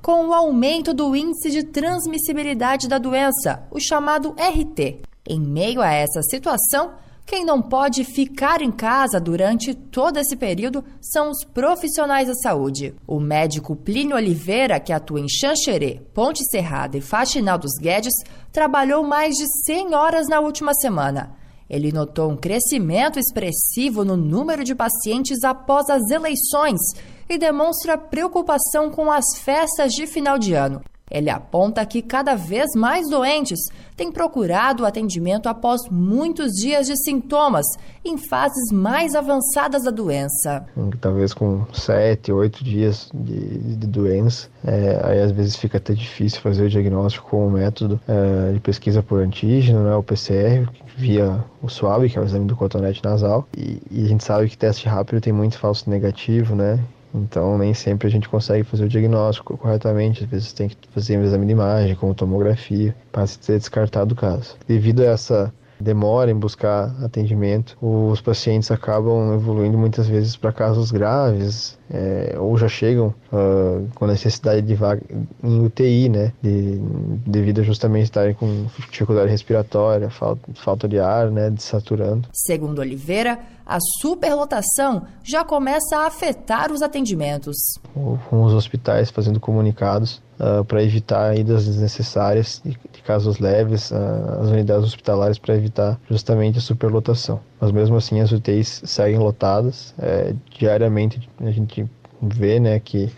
[0.05, 5.01] com o aumento do índice de transmissibilidade da doença, o chamado RT.
[5.27, 6.91] Em meio a essa situação,
[7.25, 12.93] quem não pode ficar em casa durante todo esse período são os profissionais da saúde.
[13.07, 18.13] O médico Plínio Oliveira, que atua em Xanxerê, Ponte Serrada e Faxinal dos Guedes,
[18.51, 21.35] trabalhou mais de 100 horas na última semana.
[21.69, 26.79] Ele notou um crescimento expressivo no número de pacientes após as eleições
[27.27, 30.81] e demonstra preocupação com as festas de final de ano.
[31.09, 33.59] Ele aponta que cada vez mais doentes
[33.95, 37.65] têm procurado atendimento após muitos dias de sintomas,
[38.03, 40.65] em fases mais avançadas da doença.
[40.99, 46.41] Talvez com sete, oito dias de, de doença, é, aí às vezes fica até difícil
[46.41, 51.43] fazer o diagnóstico com o método é, de pesquisa por antígeno, né, o PCR, via
[51.61, 54.57] o SWAB, que é o exame do cotonete nasal, e, e a gente sabe que
[54.57, 56.79] teste rápido tem muito falso negativo, né?
[57.15, 60.23] Então, nem sempre a gente consegue fazer o diagnóstico corretamente.
[60.23, 64.17] Às vezes tem que fazer um exame de imagem, como tomografia, para ser descartado o
[64.17, 64.57] caso.
[64.67, 70.91] Devido a essa demora em buscar atendimento, os pacientes acabam evoluindo muitas vezes para casos
[70.91, 75.01] graves é, ou já chegam uh, com necessidade de vaga
[75.43, 76.79] em UTI, né, de,
[77.25, 82.27] devido a justamente estarem com dificuldade respiratória, falta, falta de ar, né, desaturando.
[82.33, 87.55] Segundo Oliveira, a superlotação já começa a afetar os atendimentos.
[87.93, 93.95] Com os hospitais fazendo comunicados uh, para evitar idas desnecessárias de, de casos leves uh,
[94.41, 97.39] as unidades hospitalares para evitar justamente a superlotação.
[97.59, 99.93] Mas mesmo assim as UTIs seguem lotadas.
[99.99, 101.85] É, diariamente a gente
[102.21, 103.11] vê né, que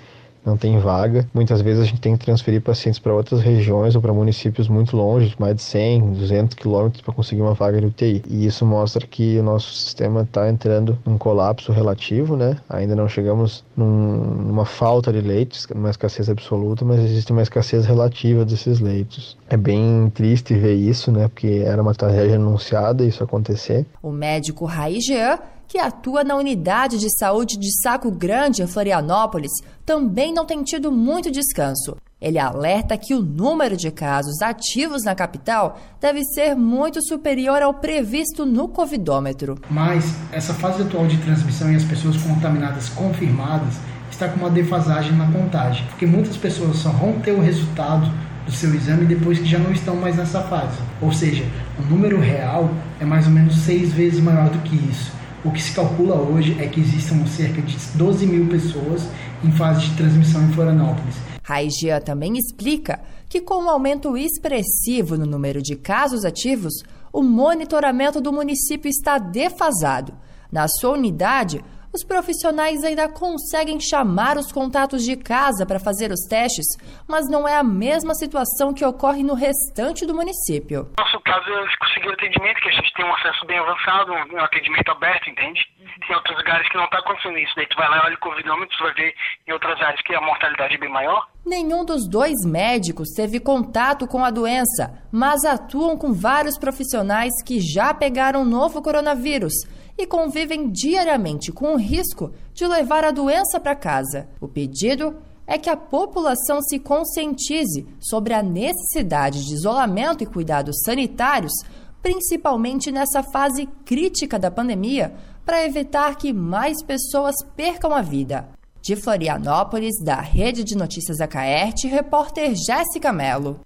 [0.47, 1.27] não tem vaga.
[1.33, 4.95] Muitas vezes a gente tem que transferir pacientes para outras regiões ou para municípios muito
[4.95, 8.23] longe, mais de 100, 200 quilômetros para conseguir uma vaga de UTI.
[8.29, 12.57] E isso mostra que o nosso sistema está entrando num colapso relativo, né?
[12.69, 17.85] Ainda não chegamos num, numa falta de leitos, numa escassez absoluta, mas existe uma escassez
[17.85, 19.37] relativa desses leitos.
[19.49, 21.27] É bem triste ver isso, né?
[21.27, 23.85] Porque era uma tragédia anunciada isso acontecer.
[24.01, 29.51] O médico Raí Jean que atua na unidade de saúde de Saco Grande, em Florianópolis,
[29.85, 31.97] também não tem tido muito descanso.
[32.19, 37.75] Ele alerta que o número de casos ativos na capital deve ser muito superior ao
[37.75, 39.55] previsto no Covidômetro.
[39.69, 43.75] Mas essa fase atual de transmissão e as pessoas contaminadas confirmadas
[44.09, 48.11] está com uma defasagem na contagem, porque muitas pessoas só vão ter o resultado
[48.47, 50.79] do seu exame depois que já não estão mais nessa fase.
[51.01, 51.45] Ou seja,
[51.77, 55.16] o número real é mais ou menos seis vezes maior do que isso.
[55.47, 59.07] O que se calcula hoje é que existam cerca de 12 mil pessoas
[59.41, 61.15] em fase de transmissão em Florianópolis.
[61.41, 66.73] Raigia também explica que, com um aumento expressivo no número de casos ativos,
[67.13, 70.13] o monitoramento do município está defasado.
[70.51, 76.21] Na sua unidade, os profissionais ainda conseguem chamar os contatos de casa para fazer os
[76.27, 76.65] testes,
[77.07, 80.89] mas não é a mesma situação que ocorre no restante do município.
[80.97, 84.39] No nosso caso, eles conseguiram atendimento, que a gente tem um acesso bem avançado, um
[84.39, 85.61] atendimento aberto, entende?
[86.05, 87.53] Tem outros lugares que não está acontecendo isso.
[87.55, 89.13] Daí tu vai lá, olha o covidômetro, tu vai ver
[89.47, 91.27] em outras áreas que a mortalidade é bem maior.
[91.45, 97.59] Nenhum dos dois médicos teve contato com a doença, mas atuam com vários profissionais que
[97.59, 99.53] já pegaram o novo coronavírus
[99.97, 104.27] e convivem diariamente com o risco de levar a doença para casa.
[104.39, 105.15] O pedido
[105.47, 111.53] é que a população se conscientize sobre a necessidade de isolamento e cuidados sanitários,
[112.01, 115.13] principalmente nessa fase crítica da pandemia,
[115.45, 118.49] para evitar que mais pessoas percam a vida.
[118.81, 123.59] De Florianópolis, da Rede de Notícias da Caerte, repórter Jéssica Mello.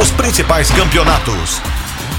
[0.00, 1.60] Os principais campeonatos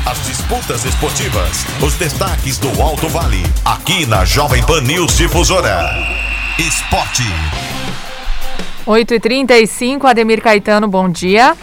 [0.09, 5.89] as disputas esportivas, os destaques do Alto Vale, aqui na Jovem Pan News Difusora.
[6.57, 7.23] Esporte.
[8.85, 11.57] 8h35, Ademir Caetano, bom dia.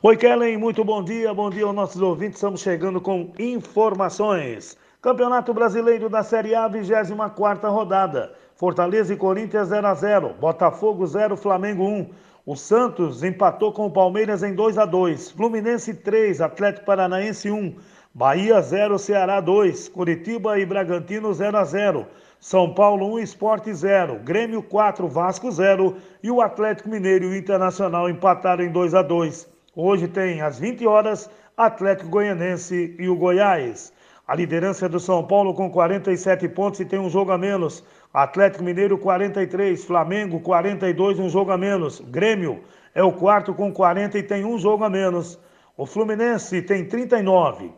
[0.00, 1.34] Oi, Kellen, muito bom dia.
[1.34, 2.36] Bom dia aos nossos ouvintes.
[2.36, 4.76] Estamos chegando com informações.
[5.02, 8.32] Campeonato Brasileiro da Série A, 24 rodada.
[8.54, 12.10] Fortaleza e Corinthians 0 a 0 Botafogo 0, Flamengo 1.
[12.46, 15.30] O Santos empatou com o Palmeiras em 2 a 2.
[15.30, 17.74] Fluminense 3, Atlético Paranaense 1.
[18.12, 19.88] Bahia 0, Ceará 2.
[19.88, 22.06] Curitiba e Bragantino 0 a 0.
[22.38, 24.18] São Paulo 1, Esporte 0.
[24.18, 25.96] Grêmio 4, Vasco 0.
[26.22, 29.48] E o Atlético Mineiro e o Internacional empataram em 2 a 2.
[29.74, 33.90] Hoje tem às 20 horas Atlético Goianense e o Goiás.
[34.28, 37.82] A liderança do São Paulo com 47 pontos e tem um jogo a menos.
[38.14, 41.98] Atlético Mineiro 43, Flamengo 42, um jogo a menos.
[41.98, 42.62] Grêmio
[42.94, 45.36] é o quarto com 40 e tem um jogo a menos.
[45.76, 47.72] O Fluminense tem 39,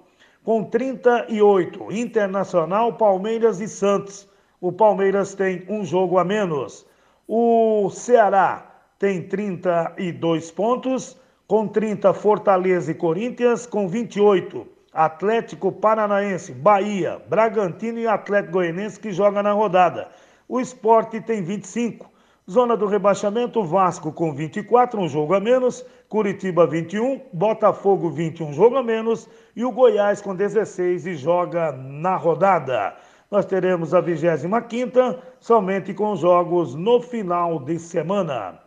[0.44, 1.90] com 38.
[1.90, 4.29] Internacional, Palmeiras e Santos.
[4.61, 6.87] O Palmeiras tem um jogo a menos.
[7.27, 11.18] O Ceará tem 32 pontos,
[11.49, 19.12] com 30 Fortaleza e Corinthians, com 28 Atlético Paranaense, Bahia, Bragantino e Atlético Goianense que
[19.12, 20.09] joga na rodada.
[20.48, 22.11] O esporte tem 25.
[22.48, 25.85] Zona do rebaixamento, Vasco com 24, um jogo a menos.
[26.09, 29.28] Curitiba 21, Botafogo 21, um jogo a menos.
[29.56, 32.94] E o Goiás com 16 e joga na rodada.
[33.28, 38.61] Nós teremos a 25 somente com jogos no final de semana.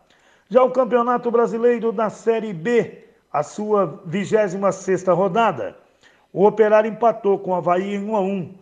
[0.50, 5.74] Já o Campeonato Brasileiro da Série B, a sua 26 rodada.
[6.30, 8.54] O Operário empatou com o Havaí em 1 a 1.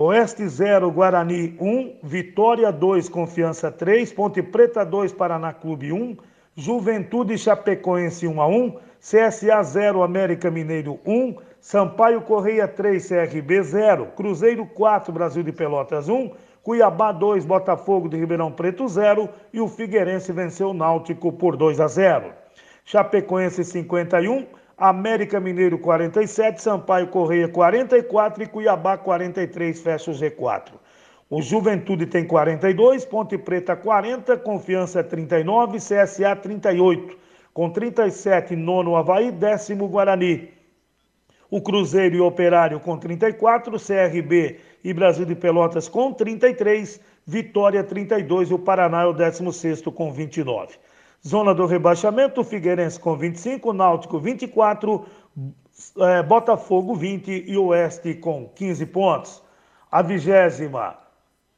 [0.00, 6.16] Oeste 0, Guarani 1, Vitória 2, Confiança 3, Ponte Preta 2, Paraná Clube 1,
[6.54, 14.06] Juventude Chapecoense 1 a 1, CSA 0, América Mineiro 1, Sampaio Correia 3, CRB 0,
[14.14, 16.30] Cruzeiro 4, Brasil de Pelotas 1,
[16.62, 21.80] Cuiabá 2, Botafogo de Ribeirão Preto 0 e o Figueirense venceu o Náutico por 2
[21.80, 22.32] a 0.
[22.84, 24.46] Chapecoense 51,
[24.78, 30.74] América Mineiro 47, Sampaio Correia 44 e Cuiabá 43 fecha o G4.
[31.28, 37.18] O Juventude tem 42, Ponte Preta 40, Confiança 39, CSA 38.
[37.52, 40.48] Com 37, nono Havaí, décimo Guarani.
[41.50, 48.50] O Cruzeiro e Operário com 34, CRB e Brasil de Pelotas com 33, Vitória 32
[48.50, 50.78] e o Paraná é o 16 com 29.
[51.26, 55.04] Zona do rebaixamento, Figueirense com 25, Náutico 24,
[55.98, 59.42] é, Botafogo 20 e Oeste com 15 pontos.
[59.90, 60.96] A vigésima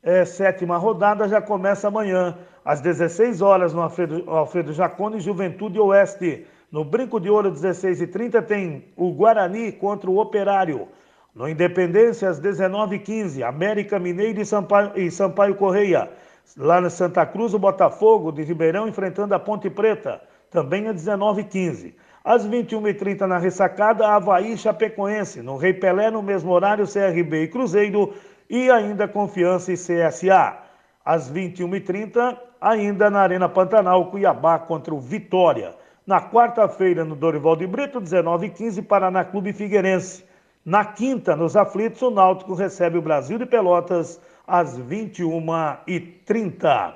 [0.02, 6.46] é, sétima rodada já começa amanhã, às 16 horas, no Alfredo, Alfredo Jacone, Juventude Oeste.
[6.70, 10.86] No Brinco de Ouro, 16h30, tem o Guarani contra o Operário.
[11.34, 16.08] No Independência, às 19h15, América Mineiro e Sampaio, e Sampaio Correia.
[16.56, 20.20] Lá na Santa Cruz, o Botafogo de Ribeirão enfrentando a Ponte Preta,
[20.50, 21.94] também às 19h15.
[22.24, 25.42] Às 21h30 na ressacada, Havaí Chapecoense.
[25.42, 28.12] No Rei Pelé, no mesmo horário, CRB e Cruzeiro.
[28.48, 30.58] E ainda Confiança e CSA.
[31.04, 35.74] Às 21h30, ainda na Arena Pantanal, Cuiabá contra o Vitória.
[36.06, 40.24] Na quarta-feira, no Dorival de Brito, 19h15, Paraná Clube Figueirense.
[40.64, 44.20] Na quinta, nos aflitos, o Náutico recebe o Brasil de Pelotas
[44.50, 46.94] às 21h30.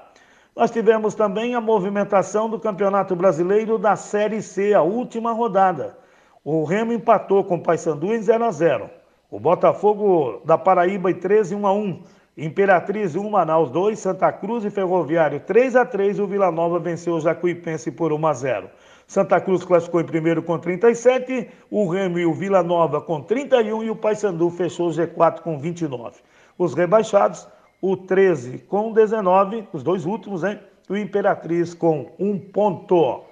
[0.57, 5.97] Nós tivemos também a movimentação do Campeonato Brasileiro da Série C, a última rodada.
[6.45, 8.91] O Remo empatou com o Paysandu em 0 a 0.
[9.31, 12.03] O Botafogo da Paraíba em 13 1 a 1.
[12.37, 16.19] Imperatriz 1 Manaus 2, Santa Cruz e Ferroviário 3 a 3.
[16.19, 18.71] O Vila Nova venceu o Jacuipense por 1 a 0.
[19.07, 23.85] Santa Cruz classificou em primeiro com 37, o Remo e o Vila Nova com 31
[23.85, 26.17] e o Paysandu fechou o G4 com 29.
[26.59, 27.49] Os rebaixados,
[27.81, 30.59] o 13 com 19, os dois últimos, hein?
[30.89, 33.23] O Imperatriz com um ponto.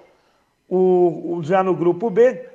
[0.67, 2.49] O, o, já no grupo B,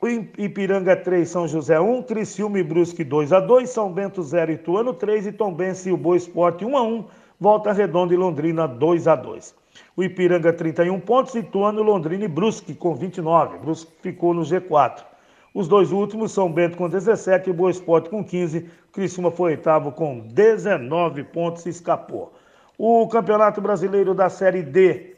[0.00, 4.52] o Ipiranga 3, São José 1, Criciúma e Brusque 2 a 2, São Bento 0,
[4.52, 7.04] Ituano 3 e Tombense e o Boa Esporte 1 a 1,
[7.40, 9.54] Volta Redonda e Londrina 2 a 2.
[9.96, 13.58] O Ipiranga 31 pontos, Ituano, Londrina e Brusque com 29.
[13.58, 15.15] Brusque ficou no G4.
[15.56, 18.68] Os dois últimos, São Bento com 17 e Boa Esporte com 15.
[18.92, 22.34] Criciúma foi oitavo com 19 pontos e escapou.
[22.76, 25.16] O Campeonato Brasileiro da Série D,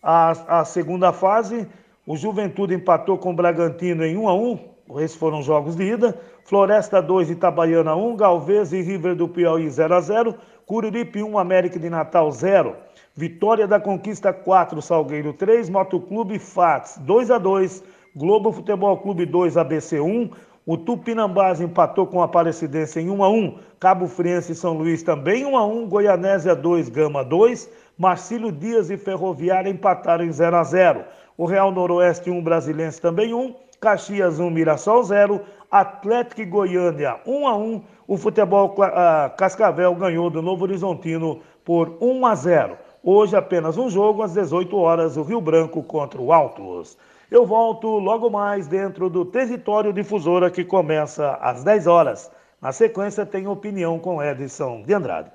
[0.00, 1.66] a, a segunda fase,
[2.06, 6.18] o Juventude empatou com o Bragantino em 1 a 1 esses foram jogos de ida.
[6.44, 10.34] Floresta 2, Itabaiana 1, Galvez e River do Piauí 0 a 0,
[10.66, 12.76] Curiripe 1, América de Natal 0.
[13.14, 17.84] Vitória da Conquista 4, Salgueiro 3, Motoclube Fats 2 a 2,
[18.14, 20.30] Globo Futebol Clube 2, ABC 1,
[20.66, 25.02] o Tupinambás empatou com a Aparecidense em 1 a 1, Cabo Friense e São Luís
[25.04, 30.56] também 1 a 1, Goianésia 2, Gama 2, Marcílio Dias e Ferroviária empataram em 0
[30.56, 31.04] a 0.
[31.38, 35.40] O Real Noroeste 1, Brasilense também 1, Caxias 1, Mirassol 0,
[35.70, 37.82] Atlético e Goiânia 1 a 1.
[38.08, 42.76] O Futebol uh, Cascavel ganhou do Novo Horizontino por 1 a 0.
[43.04, 46.98] Hoje apenas um jogo às 18 horas, o Rio Branco contra o Altos.
[47.30, 52.28] Eu volto logo mais dentro do Território Difusora que começa às 10 horas.
[52.60, 55.30] Na sequência tem opinião com Edson de Andrade.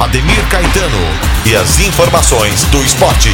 [0.00, 0.96] Ademir Caetano
[1.46, 3.28] e as informações do esporte.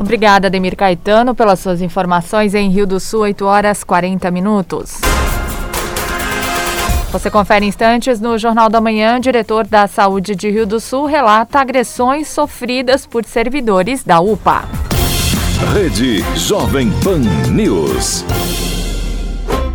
[0.00, 5.02] Obrigada, Ademir Caetano, pelas suas informações em Rio do Sul, 8 horas 40 minutos.
[7.12, 9.20] Você confere instantes no Jornal da Manhã.
[9.20, 14.89] Diretor da Saúde de Rio do Sul relata agressões sofridas por servidores da UPA.
[15.68, 18.24] Rede Jovem Pan News.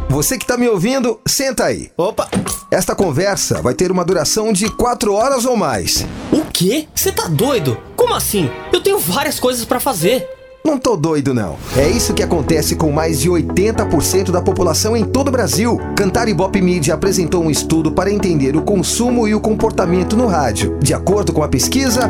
[0.10, 1.90] Você que está me ouvindo, senta aí.
[1.96, 2.28] Opa!
[2.70, 6.06] Esta conversa vai ter uma duração de quatro horas ou mais.
[6.34, 6.88] O quê?
[6.94, 7.78] Você tá doido?
[7.96, 8.50] Como assim?
[8.74, 10.28] Eu tenho várias coisas para fazer.
[10.66, 11.56] Não tô doido, não.
[11.78, 15.80] É isso que acontece com mais de 80% da população em todo o Brasil.
[15.96, 20.78] Cantar Ibope Media apresentou um estudo para entender o consumo e o comportamento no rádio.
[20.82, 22.10] De acordo com a pesquisa,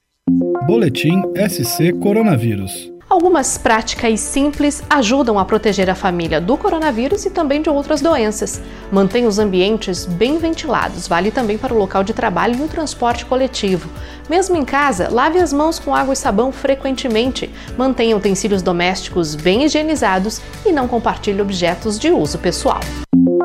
[0.71, 2.89] Boletim SC Coronavírus.
[3.09, 8.61] Algumas práticas simples ajudam a proteger a família do coronavírus e também de outras doenças.
[8.89, 13.25] Mantenha os ambientes bem ventilados, vale também para o local de trabalho e o transporte
[13.25, 13.89] coletivo.
[14.29, 17.49] Mesmo em casa, lave as mãos com água e sabão frequentemente.
[17.77, 22.79] Mantenha utensílios domésticos bem higienizados e não compartilhe objetos de uso pessoal.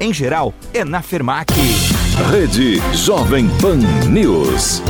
[0.00, 1.52] em geral é na Fermac.
[2.30, 3.78] Rede Jovem Pan
[4.08, 4.82] News.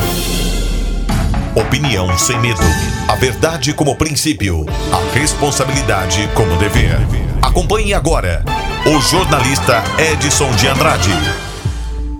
[1.55, 2.61] Opinião sem medo.
[3.09, 4.65] A verdade como princípio.
[4.93, 6.97] A responsabilidade como dever.
[7.43, 8.45] Acompanhe agora
[8.87, 9.83] o jornalista
[10.13, 11.11] Edson de Andrade.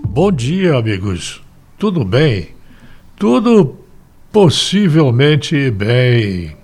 [0.07, 1.41] Bom dia, amigos.
[1.77, 2.49] Tudo bem?
[3.15, 3.77] Tudo
[4.31, 6.57] possivelmente bem.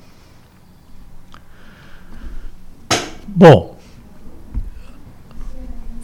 [3.28, 3.75] Bom,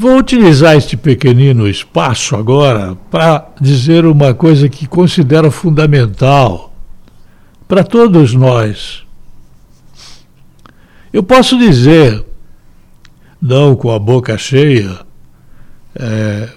[0.02, 6.74] vou utilizar este pequenino espaço agora para dizer uma coisa que considero fundamental
[7.68, 9.04] para todos nós.
[11.14, 12.26] Eu posso dizer,
[13.40, 15.02] não com a boca cheia,
[15.94, 16.50] é,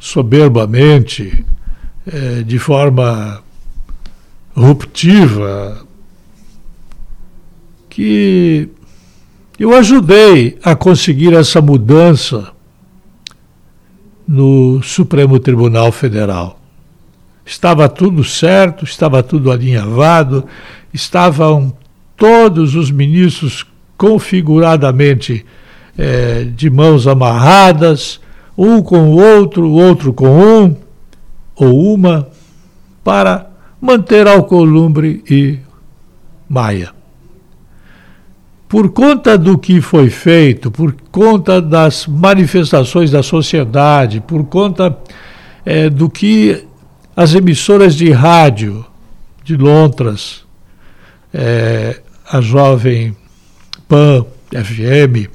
[0.00, 1.46] soberbamente,
[2.04, 3.40] é, de forma
[4.52, 5.86] ruptiva,
[7.88, 8.68] que
[9.60, 12.52] eu ajudei a conseguir essa mudança
[14.30, 16.60] no Supremo Tribunal Federal.
[17.44, 20.44] Estava tudo certo, estava tudo alinhavado,
[20.94, 21.72] estavam
[22.16, 23.66] todos os ministros
[23.98, 25.44] configuradamente
[25.98, 28.20] é, de mãos amarradas,
[28.56, 30.76] um com o outro, o outro com um
[31.56, 32.28] ou uma,
[33.02, 33.50] para
[33.80, 35.58] manter Alcolumbre e
[36.48, 36.99] Maia.
[38.70, 44.96] Por conta do que foi feito, por conta das manifestações da sociedade, por conta
[45.66, 46.64] é, do que
[47.16, 48.86] as emissoras de rádio
[49.42, 50.44] de Lontras,
[51.34, 52.00] é,
[52.30, 53.16] a Jovem
[53.88, 55.28] Pan FM,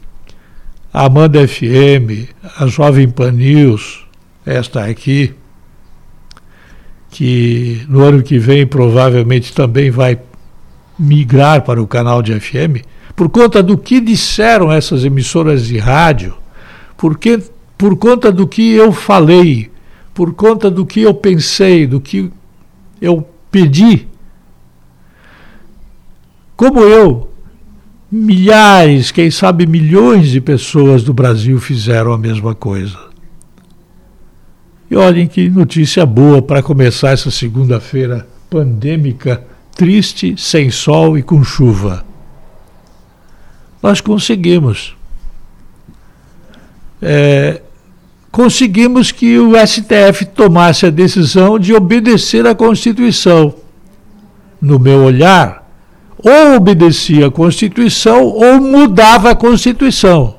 [0.93, 4.05] a Amanda FM, a Jovem Pan News,
[4.45, 5.35] esta aqui,
[7.11, 10.17] que no ano que vem provavelmente também vai
[10.97, 16.35] migrar para o canal de FM, por conta do que disseram essas emissoras de rádio,
[16.97, 17.41] porque,
[17.77, 19.71] por conta do que eu falei,
[20.13, 22.31] por conta do que eu pensei, do que
[23.01, 24.07] eu pedi.
[26.55, 27.29] Como eu,
[28.11, 32.97] milhares, quem sabe milhões de pessoas do Brasil fizeram a mesma coisa.
[34.89, 39.45] E olhem que notícia boa para começar essa segunda-feira pandêmica,
[39.75, 42.05] triste, sem sol e com chuva.
[43.85, 44.95] Nós conseguimos.
[46.99, 47.61] É,
[48.31, 53.53] conseguimos que o STF tomasse a decisão de obedecer à Constituição.
[54.59, 55.69] No meu olhar,
[56.17, 60.37] ou obedecia à Constituição ou mudava a Constituição.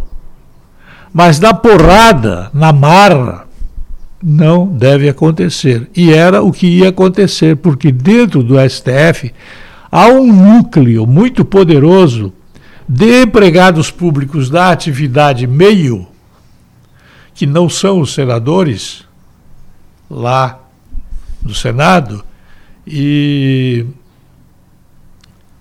[1.15, 3.47] Mas na porrada, na marra,
[4.21, 5.89] não deve acontecer.
[5.95, 9.33] E era o que ia acontecer, porque dentro do STF
[9.89, 12.33] há um núcleo muito poderoso
[12.89, 16.07] de empregados públicos da atividade meio,
[17.35, 19.05] que não são os senadores,
[20.09, 20.61] lá
[21.43, 22.25] no Senado,
[22.87, 23.85] e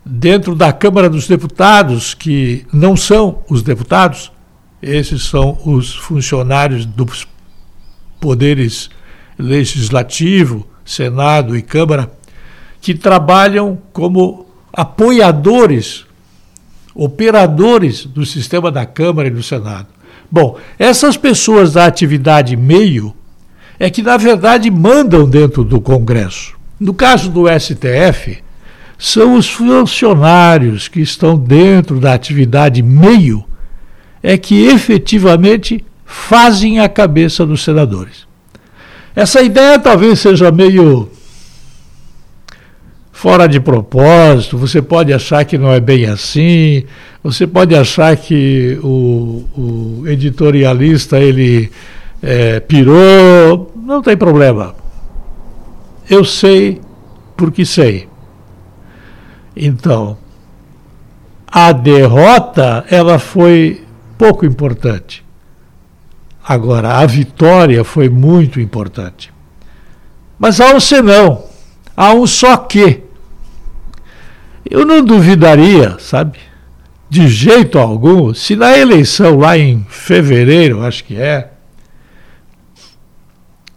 [0.06, 4.32] dentro da Câmara dos Deputados, que não são os deputados,
[4.82, 7.28] esses são os funcionários dos
[8.20, 8.90] poderes
[9.38, 12.12] legislativo, Senado e Câmara,
[12.80, 16.05] que trabalham como apoiadores,
[16.96, 19.88] operadores do sistema da Câmara e do Senado.
[20.32, 23.14] Bom, essas pessoas da atividade meio
[23.78, 26.56] é que, na verdade, mandam dentro do Congresso.
[26.80, 28.38] No caso do STF,
[28.98, 33.44] são os funcionários que estão dentro da atividade meio
[34.24, 38.26] é que efetivamente fazem a cabeça dos senadores.
[39.16, 41.10] Essa ideia talvez seja meio
[43.16, 46.84] fora de propósito, você pode achar que não é bem assim,
[47.24, 51.72] você pode achar que o, o editorialista ele
[52.22, 54.76] é, pirou, não tem problema.
[56.10, 56.82] Eu sei
[57.38, 58.10] porque sei.
[59.56, 60.18] Então,
[61.48, 63.82] a derrota ela foi
[64.18, 65.26] pouco importante.
[66.46, 69.34] Agora, a vitória foi muito importante.
[70.38, 71.46] Mas há um senão,
[71.96, 73.05] há um só que.
[74.70, 76.40] Eu não duvidaria, sabe,
[77.10, 81.52] de jeito algum, se na eleição lá em fevereiro, acho que é,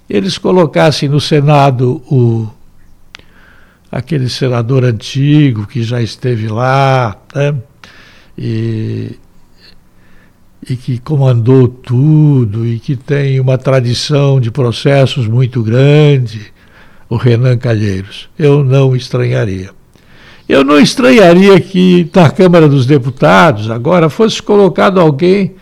[0.09, 2.49] eles colocassem no Senado o
[3.91, 7.55] aquele senador antigo que já esteve lá, né?
[8.37, 9.19] E
[10.69, 16.53] e que comandou tudo e que tem uma tradição de processos muito grande,
[17.09, 18.29] o Renan Calheiros.
[18.39, 19.71] Eu não estranharia.
[20.49, 25.55] Eu não estranharia que na Câmara dos Deputados agora fosse colocado alguém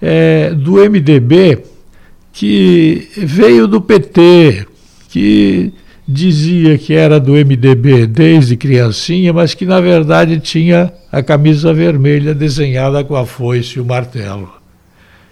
[0.00, 1.64] é, do MDB
[2.32, 4.66] que veio do PT,
[5.08, 5.72] que
[6.06, 12.34] dizia que era do MDB desde criancinha, mas que na verdade tinha a camisa vermelha
[12.34, 14.52] desenhada com a foice e o martelo.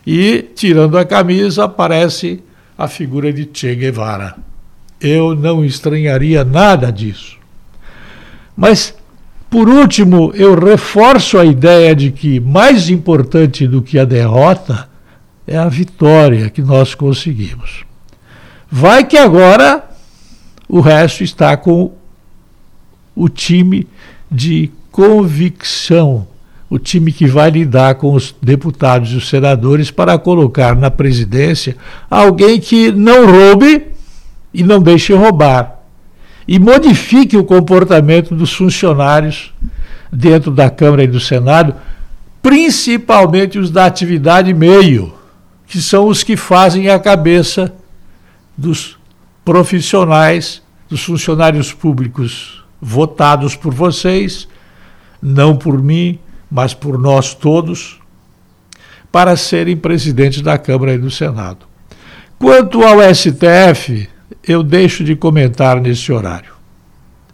[0.06, 2.42] E, tirando a camisa, aparece
[2.76, 4.36] a figura de Che Guevara.
[5.00, 7.39] Eu não estranharia nada disso.
[8.60, 8.94] Mas,
[9.48, 14.86] por último, eu reforço a ideia de que mais importante do que a derrota
[15.46, 17.86] é a vitória que nós conseguimos.
[18.70, 19.82] Vai que agora
[20.68, 21.92] o resto está com
[23.16, 23.88] o time
[24.30, 26.28] de convicção,
[26.68, 31.78] o time que vai lidar com os deputados e os senadores para colocar na presidência
[32.10, 33.86] alguém que não roube
[34.52, 35.79] e não deixe roubar.
[36.50, 39.54] E modifique o comportamento dos funcionários
[40.10, 41.76] dentro da Câmara e do Senado,
[42.42, 45.14] principalmente os da atividade meio,
[45.64, 47.72] que são os que fazem a cabeça
[48.58, 48.98] dos
[49.44, 54.48] profissionais, dos funcionários públicos votados por vocês,
[55.22, 56.18] não por mim,
[56.50, 58.00] mas por nós todos,
[59.12, 61.64] para serem presidentes da Câmara e do Senado.
[62.40, 64.08] Quanto ao STF,
[64.46, 66.52] eu deixo de comentar nesse horário.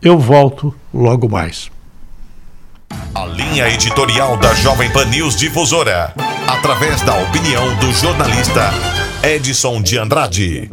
[0.02, 1.70] Eu volto logo mais.
[3.14, 6.12] A linha editorial da Jovem Pan News Difusora,
[6.46, 8.70] através da opinião do jornalista
[9.22, 10.70] Edson de Andrade.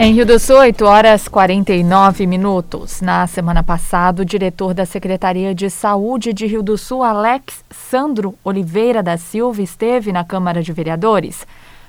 [0.00, 3.00] Em Rio do Sul, 8 horas 49 minutos.
[3.00, 8.36] Na semana passada, o diretor da Secretaria de Saúde de Rio do Sul, Alex Sandro
[8.44, 11.44] Oliveira da Silva, esteve na Câmara de Vereadores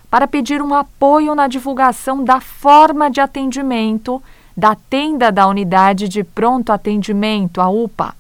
[0.09, 4.19] para pedir um apoio na divulgação da forma de atendimento
[4.57, 8.15] da tenda da Unidade de Pronto Atendimento, a UPA.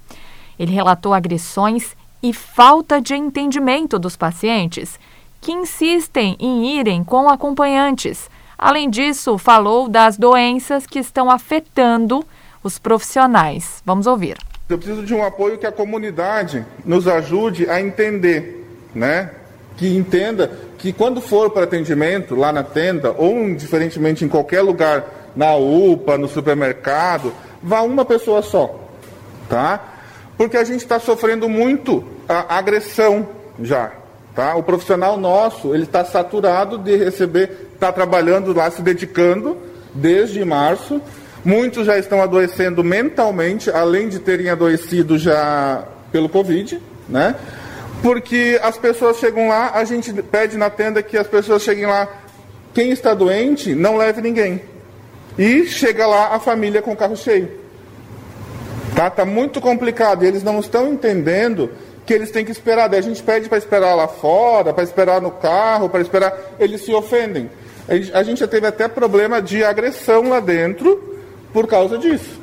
[0.59, 4.99] Ele relatou agressões e falta de entendimento dos pacientes
[5.41, 8.29] que insistem em irem com acompanhantes
[8.61, 12.25] Além disso, falou das doenças que estão afetando
[12.61, 13.81] os profissionais.
[13.85, 14.37] Vamos ouvir.
[14.67, 19.31] Eu preciso de um apoio que a comunidade nos ajude a entender, né?
[19.77, 25.05] Que entenda que quando for para atendimento lá na tenda ou diferentemente em qualquer lugar,
[25.37, 27.33] na UPA, no supermercado,
[27.63, 28.77] vá uma pessoa só,
[29.47, 29.79] tá?
[30.37, 33.25] Porque a gente está sofrendo muito a agressão
[33.61, 33.93] já,
[34.35, 34.53] tá?
[34.55, 39.57] O profissional nosso ele está saturado de receber está trabalhando lá, se dedicando
[39.93, 41.01] desde março.
[41.45, 47.35] Muitos já estão adoecendo mentalmente, além de terem adoecido já pelo Covid, né?
[48.03, 52.07] Porque as pessoas chegam lá, a gente pede na tenda que as pessoas cheguem lá.
[52.73, 54.61] Quem está doente, não leve ninguém.
[55.37, 57.49] E chega lá a família com o carro cheio.
[58.93, 60.23] Tá, tá muito complicado.
[60.23, 61.71] Eles não estão entendendo
[62.05, 62.89] que eles têm que esperar.
[62.89, 66.37] Daí a gente pede para esperar lá fora, para esperar no carro, para esperar.
[66.59, 67.49] Eles se ofendem.
[68.13, 71.01] A gente já teve até problema de agressão lá dentro
[71.51, 72.39] por causa disso.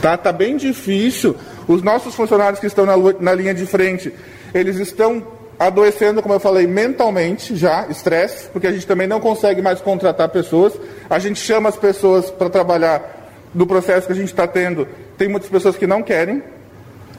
[0.00, 1.36] Tá, tá bem difícil.
[1.68, 4.12] Os nossos funcionários que estão na, na linha de frente,
[4.54, 5.22] eles estão
[5.58, 10.28] adoecendo, como eu falei, mentalmente já, estresse, porque a gente também não consegue mais contratar
[10.30, 10.72] pessoas.
[11.08, 14.88] A gente chama as pessoas para trabalhar no processo que a gente está tendo.
[15.16, 16.42] Tem muitas pessoas que não querem.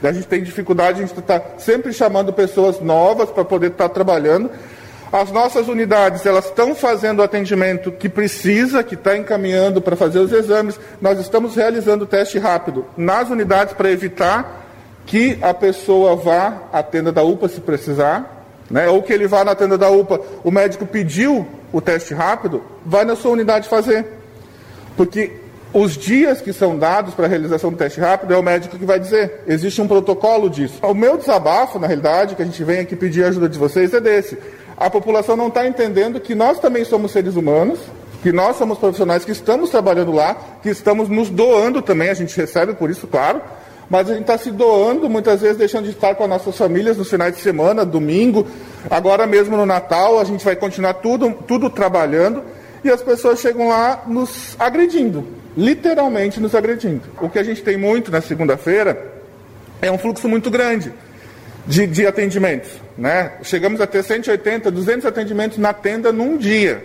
[0.02, 3.94] A gente tem dificuldade, a gente está sempre chamando pessoas novas para poder estar tá
[3.94, 4.50] trabalhando.
[5.12, 10.18] As nossas unidades, elas estão fazendo o atendimento que precisa, que está encaminhando para fazer
[10.18, 10.78] os exames.
[11.00, 14.66] Nós estamos realizando o teste rápido nas unidades para evitar
[15.06, 18.88] que a pessoa vá à tenda da UPA se precisar, né?
[18.88, 23.04] ou que ele vá na tenda da UPA, o médico pediu o teste rápido, vai
[23.04, 24.04] na sua unidade fazer.
[24.96, 25.32] Porque
[25.72, 28.84] os dias que são dados para a realização do teste rápido é o médico que
[28.84, 29.42] vai dizer.
[29.46, 30.78] Existe um protocolo disso.
[30.82, 33.94] O meu desabafo, na realidade, que a gente vem aqui pedir a ajuda de vocês,
[33.94, 34.38] é desse.
[34.76, 37.78] A população não está entendendo que nós também somos seres humanos,
[38.22, 42.36] que nós somos profissionais que estamos trabalhando lá, que estamos nos doando também, a gente
[42.36, 43.40] recebe por isso, claro,
[43.88, 46.98] mas a gente está se doando, muitas vezes deixando de estar com as nossas famílias
[46.98, 48.46] nos finais de semana, domingo,
[48.90, 52.42] agora mesmo no Natal, a gente vai continuar tudo, tudo trabalhando
[52.84, 57.02] e as pessoas chegam lá nos agredindo, literalmente nos agredindo.
[57.20, 59.14] O que a gente tem muito na segunda-feira
[59.80, 60.92] é um fluxo muito grande
[61.66, 62.70] de, de atendimentos.
[62.96, 63.32] Né?
[63.42, 66.82] Chegamos a ter 180, 200 atendimentos na tenda num dia.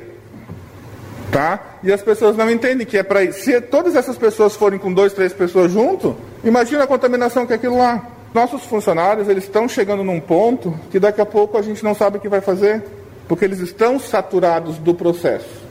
[1.31, 1.77] Tá?
[1.83, 3.33] E as pessoas não entendem que é para ir.
[3.33, 7.55] Se todas essas pessoas forem com dois, três pessoas junto, imagina a contaminação que é
[7.55, 8.05] aquilo lá.
[8.33, 12.17] Nossos funcionários eles estão chegando num ponto que daqui a pouco a gente não sabe
[12.17, 12.83] o que vai fazer,
[13.27, 15.61] porque eles estão saturados do processo.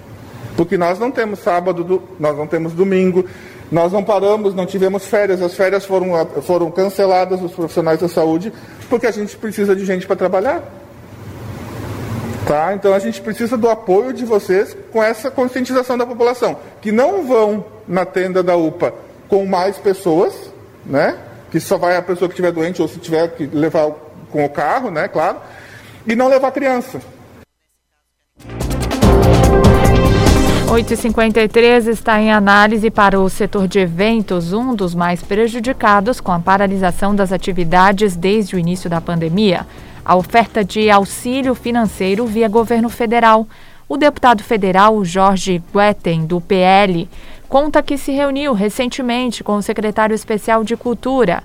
[0.57, 3.25] Porque nós não temos sábado, nós não temos domingo,
[3.71, 8.53] nós não paramos, não tivemos férias, as férias foram, foram canceladas dos profissionais da saúde,
[8.89, 10.63] porque a gente precisa de gente para trabalhar.
[12.47, 12.75] Tá?
[12.75, 17.25] Então a gente precisa do apoio de vocês com essa conscientização da população, que não
[17.25, 18.93] vão na tenda da UPA
[19.29, 20.35] com mais pessoas,
[20.85, 21.17] né?
[21.53, 23.93] Que só vai a pessoa que estiver doente ou se tiver que levar
[24.33, 25.07] com o carro, né?
[25.07, 25.39] Claro,
[26.05, 27.01] e não levar criança.
[30.71, 36.39] 8h53 está em análise para o setor de eventos, um dos mais prejudicados com a
[36.39, 39.67] paralisação das atividades desde o início da pandemia
[40.05, 43.49] a oferta de auxílio financeiro via governo federal.
[43.89, 47.09] O deputado federal Jorge Guetem, do PL,
[47.49, 51.43] conta que se reuniu recentemente com o secretário especial de Cultura,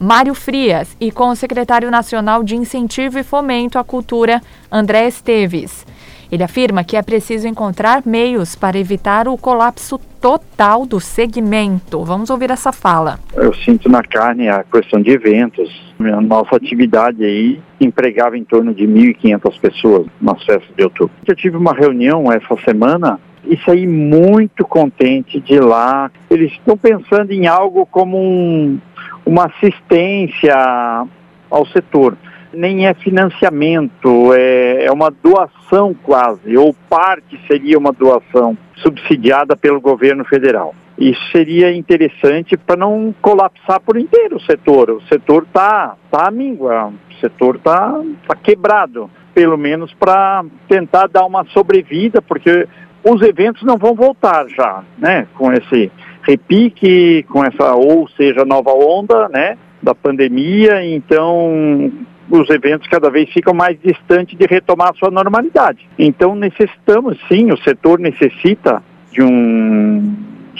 [0.00, 4.42] Mário Frias, e com o secretário nacional de Incentivo e Fomento à Cultura,
[4.72, 5.84] André Esteves.
[6.30, 12.04] Ele afirma que é preciso encontrar meios para evitar o colapso total do segmento.
[12.04, 13.18] Vamos ouvir essa fala.
[13.34, 15.70] Eu sinto na carne a questão de eventos.
[15.98, 21.14] A nossa atividade aí empregava em torno de 1.500 pessoas nas festas de outubro.
[21.26, 26.10] Eu tive uma reunião essa semana e saí muito contente de lá.
[26.28, 28.78] Eles estão pensando em algo como um,
[29.24, 31.06] uma assistência
[31.50, 32.16] ao setor
[32.52, 39.80] nem é financiamento, é, é uma doação quase, ou parte seria uma doação subsidiada pelo
[39.80, 40.74] governo federal.
[40.98, 44.90] Isso seria interessante para não colapsar por inteiro o setor.
[44.90, 51.06] O setor está tá à míngua, o setor está tá quebrado, pelo menos para tentar
[51.06, 52.66] dar uma sobrevida, porque
[53.04, 55.28] os eventos não vão voltar já, né?
[55.36, 55.92] Com esse
[56.22, 59.56] repique, com essa, ou seja, nova onda, né?
[59.80, 61.92] Da pandemia, então
[62.30, 65.88] os eventos cada vez ficam mais distantes de retomar a sua normalidade.
[65.98, 70.14] Então necessitamos, sim, o setor necessita de um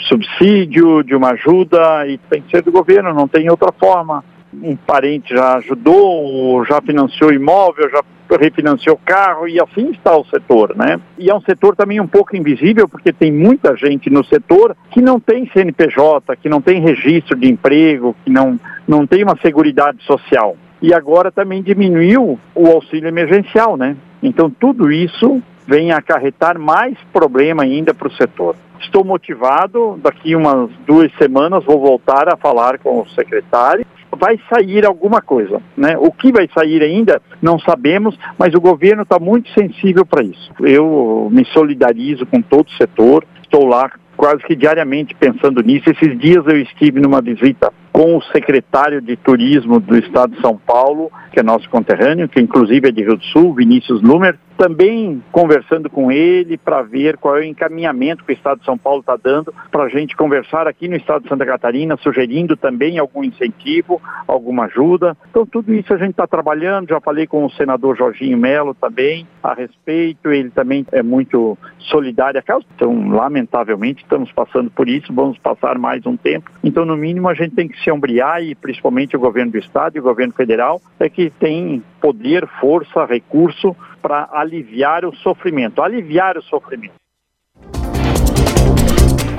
[0.07, 4.23] subsídio, de uma ajuda e tem que ser do governo, não tem outra forma.
[4.51, 8.01] Um parente já ajudou, já financiou imóvel, já
[8.39, 10.99] refinanciou carro e assim está o setor, né?
[11.17, 15.01] E é um setor também um pouco invisível porque tem muita gente no setor que
[15.01, 20.03] não tem CNPJ, que não tem registro de emprego, que não, não tem uma seguridade
[20.03, 23.95] social e agora também diminuiu o auxílio emergencial, né?
[24.21, 28.55] Então tudo isso vem acarretar mais problema ainda para o setor.
[28.79, 33.85] Estou motivado, daqui umas duas semanas vou voltar a falar com o secretário.
[34.17, 35.95] Vai sair alguma coisa, né?
[35.97, 40.51] O que vai sair ainda não sabemos, mas o governo está muito sensível para isso.
[40.61, 45.89] Eu me solidarizo com todo o setor, estou lá quase que diariamente pensando nisso.
[45.89, 50.55] Esses dias eu estive numa visita com o secretário de Turismo do Estado de São
[50.55, 55.23] Paulo, que é nosso conterrâneo, que inclusive é de Rio do Sul, Vinícius Lumer, também
[55.31, 58.99] conversando com ele para ver qual é o encaminhamento que o Estado de São Paulo
[58.99, 63.23] está dando para a gente conversar aqui no Estado de Santa Catarina, sugerindo também algum
[63.23, 65.15] incentivo, alguma ajuda.
[65.29, 66.89] Então, tudo isso a gente está trabalhando.
[66.89, 70.29] Já falei com o senador Jorginho Melo também a respeito.
[70.29, 72.43] Ele também é muito solidário.
[72.75, 75.13] Então, lamentavelmente, estamos passando por isso.
[75.13, 76.51] Vamos passar mais um tempo.
[76.61, 79.95] Então, no mínimo, a gente tem que se ombrear e principalmente o governo do Estado
[79.95, 86.37] e o governo federal é que tem poder, força, recurso para aliviar o sofrimento, aliviar
[86.37, 86.93] o sofrimento.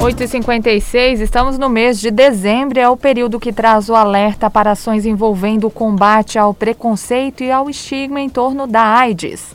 [0.01, 5.05] 8h56, estamos no mês de dezembro, é o período que traz o alerta para ações
[5.05, 9.55] envolvendo o combate ao preconceito e ao estigma em torno da AIDS.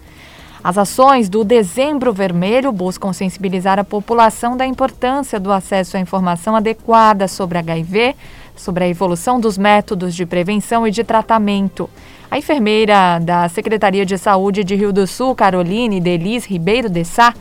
[0.63, 6.55] As ações do Dezembro Vermelho buscam sensibilizar a população da importância do acesso à informação
[6.55, 8.15] adequada sobre HIV,
[8.55, 11.89] sobre a evolução dos métodos de prevenção e de tratamento.
[12.29, 17.33] A enfermeira da Secretaria de Saúde de Rio do Sul, Caroline Delis Ribeiro de Sá,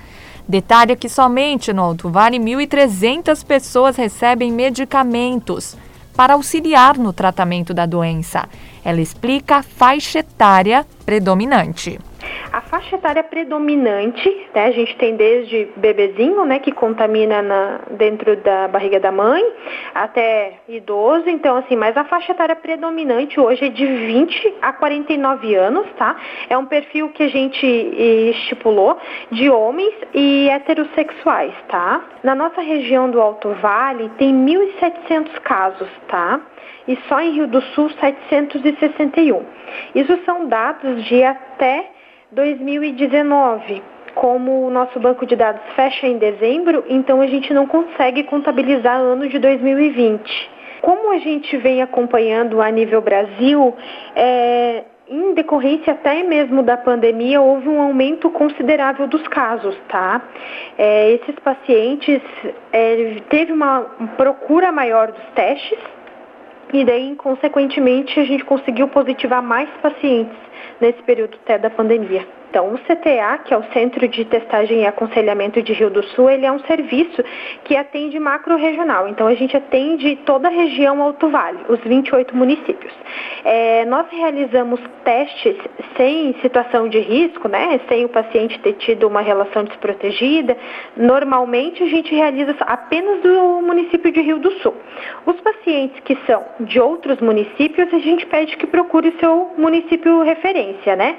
[0.46, 5.76] detalha que somente no Alto Vale 1.300 pessoas recebem medicamentos
[6.14, 8.48] para auxiliar no tratamento da doença.
[8.84, 11.98] Ela explica a faixa etária predominante.
[12.52, 18.36] A faixa etária predominante, né, a gente tem desde bebezinho, né, que contamina na, dentro
[18.36, 19.44] da barriga da mãe,
[19.94, 25.54] até idoso, então assim, mas a faixa etária predominante hoje é de 20 a 49
[25.54, 26.16] anos, tá?
[26.48, 28.98] É um perfil que a gente estipulou
[29.30, 32.04] de homens e heterossexuais, tá?
[32.22, 36.40] Na nossa região do Alto Vale tem 1.700 casos, tá?
[36.86, 39.42] E só em Rio do Sul 761.
[39.94, 41.90] Isso são dados de até
[42.34, 43.82] 2019.
[44.14, 48.96] Como o nosso banco de dados fecha em dezembro, então a gente não consegue contabilizar
[48.96, 50.50] ano de 2020.
[50.80, 53.74] Como a gente vem acompanhando a nível Brasil,
[54.14, 60.22] é, em decorrência até mesmo da pandemia, houve um aumento considerável dos casos, tá?
[60.78, 62.20] É, esses pacientes
[62.72, 63.80] é, teve uma
[64.16, 65.78] procura maior dos testes
[66.72, 70.36] e daí, consequentemente, a gente conseguiu positivar mais pacientes
[70.80, 72.26] nesse período até da pandemia.
[72.54, 76.30] Então, o CTA, que é o Centro de Testagem e Aconselhamento de Rio do Sul,
[76.30, 77.20] ele é um serviço
[77.64, 79.08] que atende macro-regional.
[79.08, 82.92] Então, a gente atende toda a região Alto Vale, os 28 municípios.
[83.44, 85.56] É, nós realizamos testes
[85.96, 90.56] sem situação de risco, né, sem o paciente ter tido uma relação desprotegida.
[90.96, 94.76] Normalmente, a gente realiza apenas do município de Rio do Sul.
[95.26, 100.22] Os pacientes que são de outros municípios, a gente pede que procure o seu município
[100.44, 101.16] referência, né?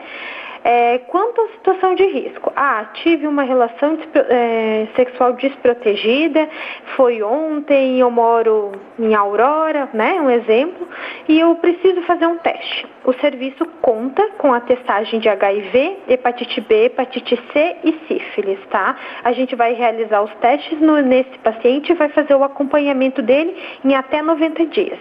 [0.67, 6.49] É, quanto à situação de risco, ah, tive uma relação é, sexual desprotegida,
[6.95, 10.87] foi ontem, eu moro em Aurora, né, um exemplo,
[11.29, 12.87] e eu preciso fazer um teste.
[13.03, 18.95] O serviço conta com a testagem de HIV, hepatite B, hepatite C e sífilis, tá?
[19.23, 23.55] A gente vai realizar os testes no, nesse paciente e vai fazer o acompanhamento dele
[23.83, 24.97] em até 90 dias.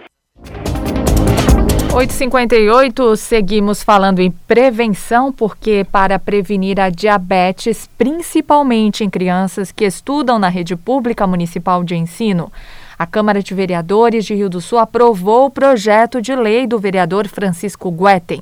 [1.95, 10.37] 858, seguimos falando em prevenção, porque para prevenir a diabetes, principalmente em crianças que estudam
[10.37, 12.51] na rede pública municipal de ensino,
[12.99, 17.29] a Câmara de Vereadores de Rio do Sul aprovou o projeto de lei do vereador
[17.29, 18.41] Francisco Guetem.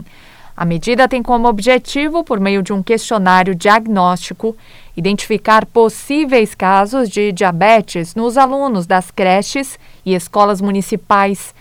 [0.58, 4.58] A medida tem como objetivo, por meio de um questionário diagnóstico,
[4.98, 11.54] identificar possíveis casos de diabetes nos alunos das creches e escolas municipais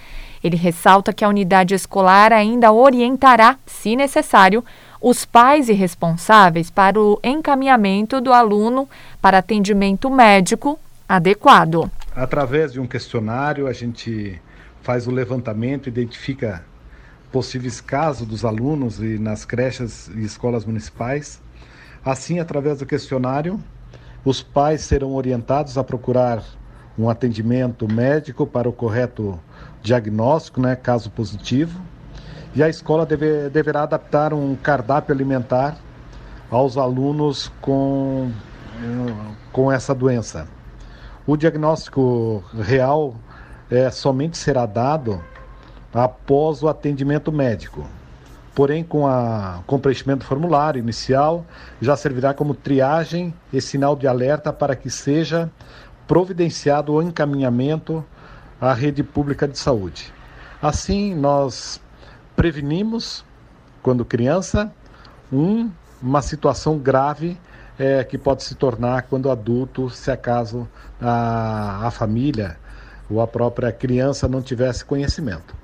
[0.43, 4.65] ele ressalta que a unidade escolar ainda orientará, se necessário,
[5.01, 8.89] os pais e responsáveis para o encaminhamento do aluno
[9.21, 10.79] para atendimento médico
[11.09, 11.91] adequado.
[12.15, 14.41] Através de um questionário, a gente
[14.83, 16.65] faz o levantamento, identifica
[17.31, 21.41] possíveis casos dos alunos e nas creches e escolas municipais.
[22.05, 23.59] Assim, através do questionário,
[24.25, 26.45] os pais serão orientados a procurar
[26.99, 29.41] um atendimento médico para o correto
[29.83, 31.81] diagnóstico, né, caso positivo,
[32.55, 35.77] e a escola deve, deverá adaptar um cardápio alimentar
[36.51, 38.31] aos alunos com,
[39.51, 40.47] com essa doença.
[41.27, 43.15] O diagnóstico real
[43.71, 45.23] é, somente será dado
[45.95, 47.87] após o atendimento médico.
[48.55, 51.47] Porém, com, a, com o preenchimento do formulário inicial,
[51.81, 55.51] já servirá como triagem e sinal de alerta para que seja
[56.07, 58.05] providenciado o encaminhamento
[58.63, 60.15] à rede pública de saúde.
[60.63, 61.81] Assim, nós
[62.37, 63.25] prevenimos,
[63.83, 64.73] quando criança,
[65.33, 65.69] um,
[66.01, 67.37] uma situação grave
[67.77, 70.69] é, que pode se tornar quando adulto, se acaso
[71.01, 72.57] a, a família
[73.11, 75.57] ou a própria criança não tivesse conhecimento.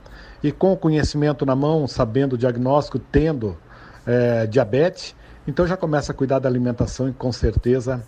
[0.42, 3.56] E com o conhecimento na mão, sabendo o diagnóstico, tendo
[4.04, 5.14] é, diabetes,
[5.46, 8.02] então já começa a cuidar da alimentação e com certeza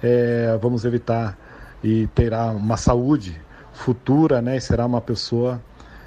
[0.00, 1.36] é, vamos evitar
[1.82, 3.44] e terá uma saúde
[3.76, 4.56] futura, né?
[4.56, 5.60] E será uma pessoa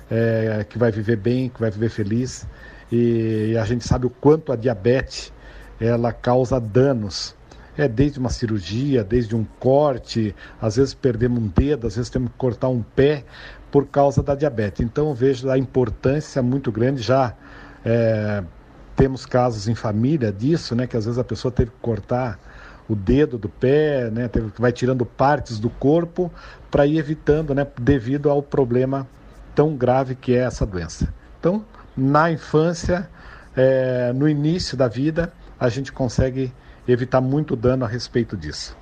[0.10, 2.48] é, que vai viver bem, que vai viver feliz.
[2.92, 5.32] E, e a gente sabe o quanto a diabetes
[5.80, 7.36] ela causa danos.
[7.78, 12.30] É desde uma cirurgia, desde um corte, às vezes perdemos um dedo, às vezes temos
[12.30, 13.24] que cortar um pé
[13.72, 14.86] por causa da diabetes.
[14.86, 17.34] Então vejo a importância muito grande já.
[17.86, 18.44] É,
[18.98, 20.88] temos casos em família disso, né?
[20.88, 22.38] Que às vezes a pessoa teve que cortar
[22.90, 26.32] o dedo do pé, né, vai tirando partes do corpo
[26.70, 29.08] para ir evitando, né, devido ao problema
[29.56, 31.14] tão grave que é essa doença.
[31.40, 31.66] Então,
[31.96, 33.10] na infância,
[33.56, 36.54] é, no início da vida, a gente consegue
[36.88, 38.78] evitar muito dano a respeito disso.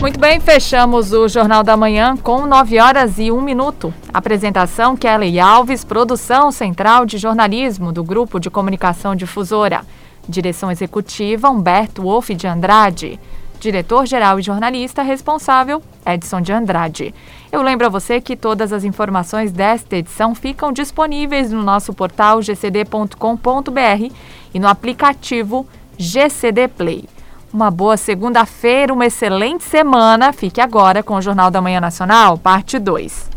[0.00, 3.92] Muito bem, fechamos o Jornal da Manhã com 9 horas e 1 minuto.
[4.12, 9.82] Apresentação Kelly Alves, produção central de jornalismo do Grupo de Comunicação Difusora.
[10.28, 13.18] Direção executiva Humberto Wolff de Andrade.
[13.64, 17.14] Diretor-geral e jornalista responsável Edson de Andrade.
[17.50, 22.42] Eu lembro a você que todas as informações desta edição ficam disponíveis no nosso portal
[22.42, 24.12] gcd.com.br
[24.52, 27.04] e no aplicativo GCD Play.
[27.50, 30.30] Uma boa segunda-feira, uma excelente semana.
[30.30, 33.30] Fique agora com o Jornal da Manhã Nacional, parte 2.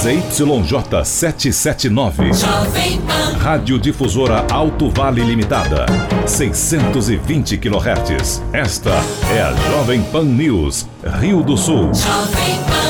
[0.00, 2.44] ZYJ 779.
[3.40, 5.86] Rádio Difusora Alto Vale Limitada.
[6.26, 8.42] 620 kHz.
[8.52, 8.90] Esta
[9.30, 11.90] é a Jovem Pan News, Rio do Sul.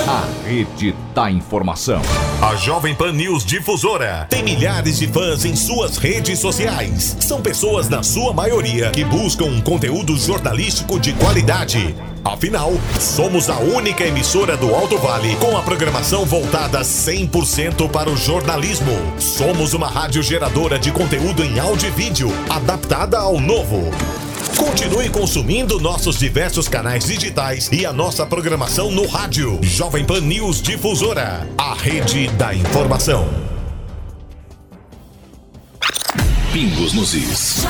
[0.07, 2.03] A rede da informação.
[2.43, 7.17] A Jovem Pan News Difusora tem milhares de fãs em suas redes sociais.
[7.21, 11.95] São pessoas, na sua maioria, que buscam um conteúdo jornalístico de qualidade.
[12.23, 18.17] Afinal, somos a única emissora do Alto Vale com a programação voltada 100% para o
[18.17, 18.93] jornalismo.
[19.19, 23.91] Somos uma rádio geradora de conteúdo em áudio e vídeo, adaptada ao novo.
[24.57, 29.59] Continue consumindo nossos diversos canais digitais e a nossa programação no rádio.
[29.63, 33.29] Jovem Pan News Difusora, a rede da informação.
[36.53, 37.65] Pingos nos is.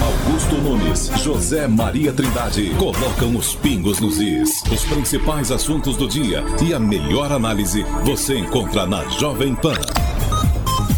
[0.00, 4.62] Augusto Nunes, José Maria Trindade colocam os pingos nos is.
[4.72, 9.74] Os principais assuntos do dia e a melhor análise você encontra na Jovem Pan.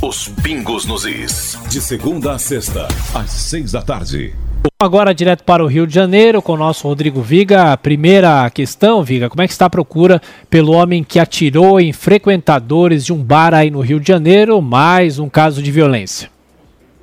[0.03, 1.59] Os pingos nos is.
[1.71, 4.35] De segunda a sexta, às seis da tarde.
[4.79, 7.77] Agora direto para o Rio de Janeiro com o nosso Rodrigo Viga.
[7.77, 13.05] Primeira questão, Viga, como é que está a procura pelo homem que atirou em frequentadores
[13.05, 14.61] de um bar aí no Rio de Janeiro?
[14.61, 16.31] Mais um caso de violência.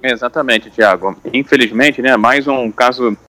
[0.03, 1.17] Exatamente, Tiago.
[1.33, 3.17] Infelizmente, né, mais um caso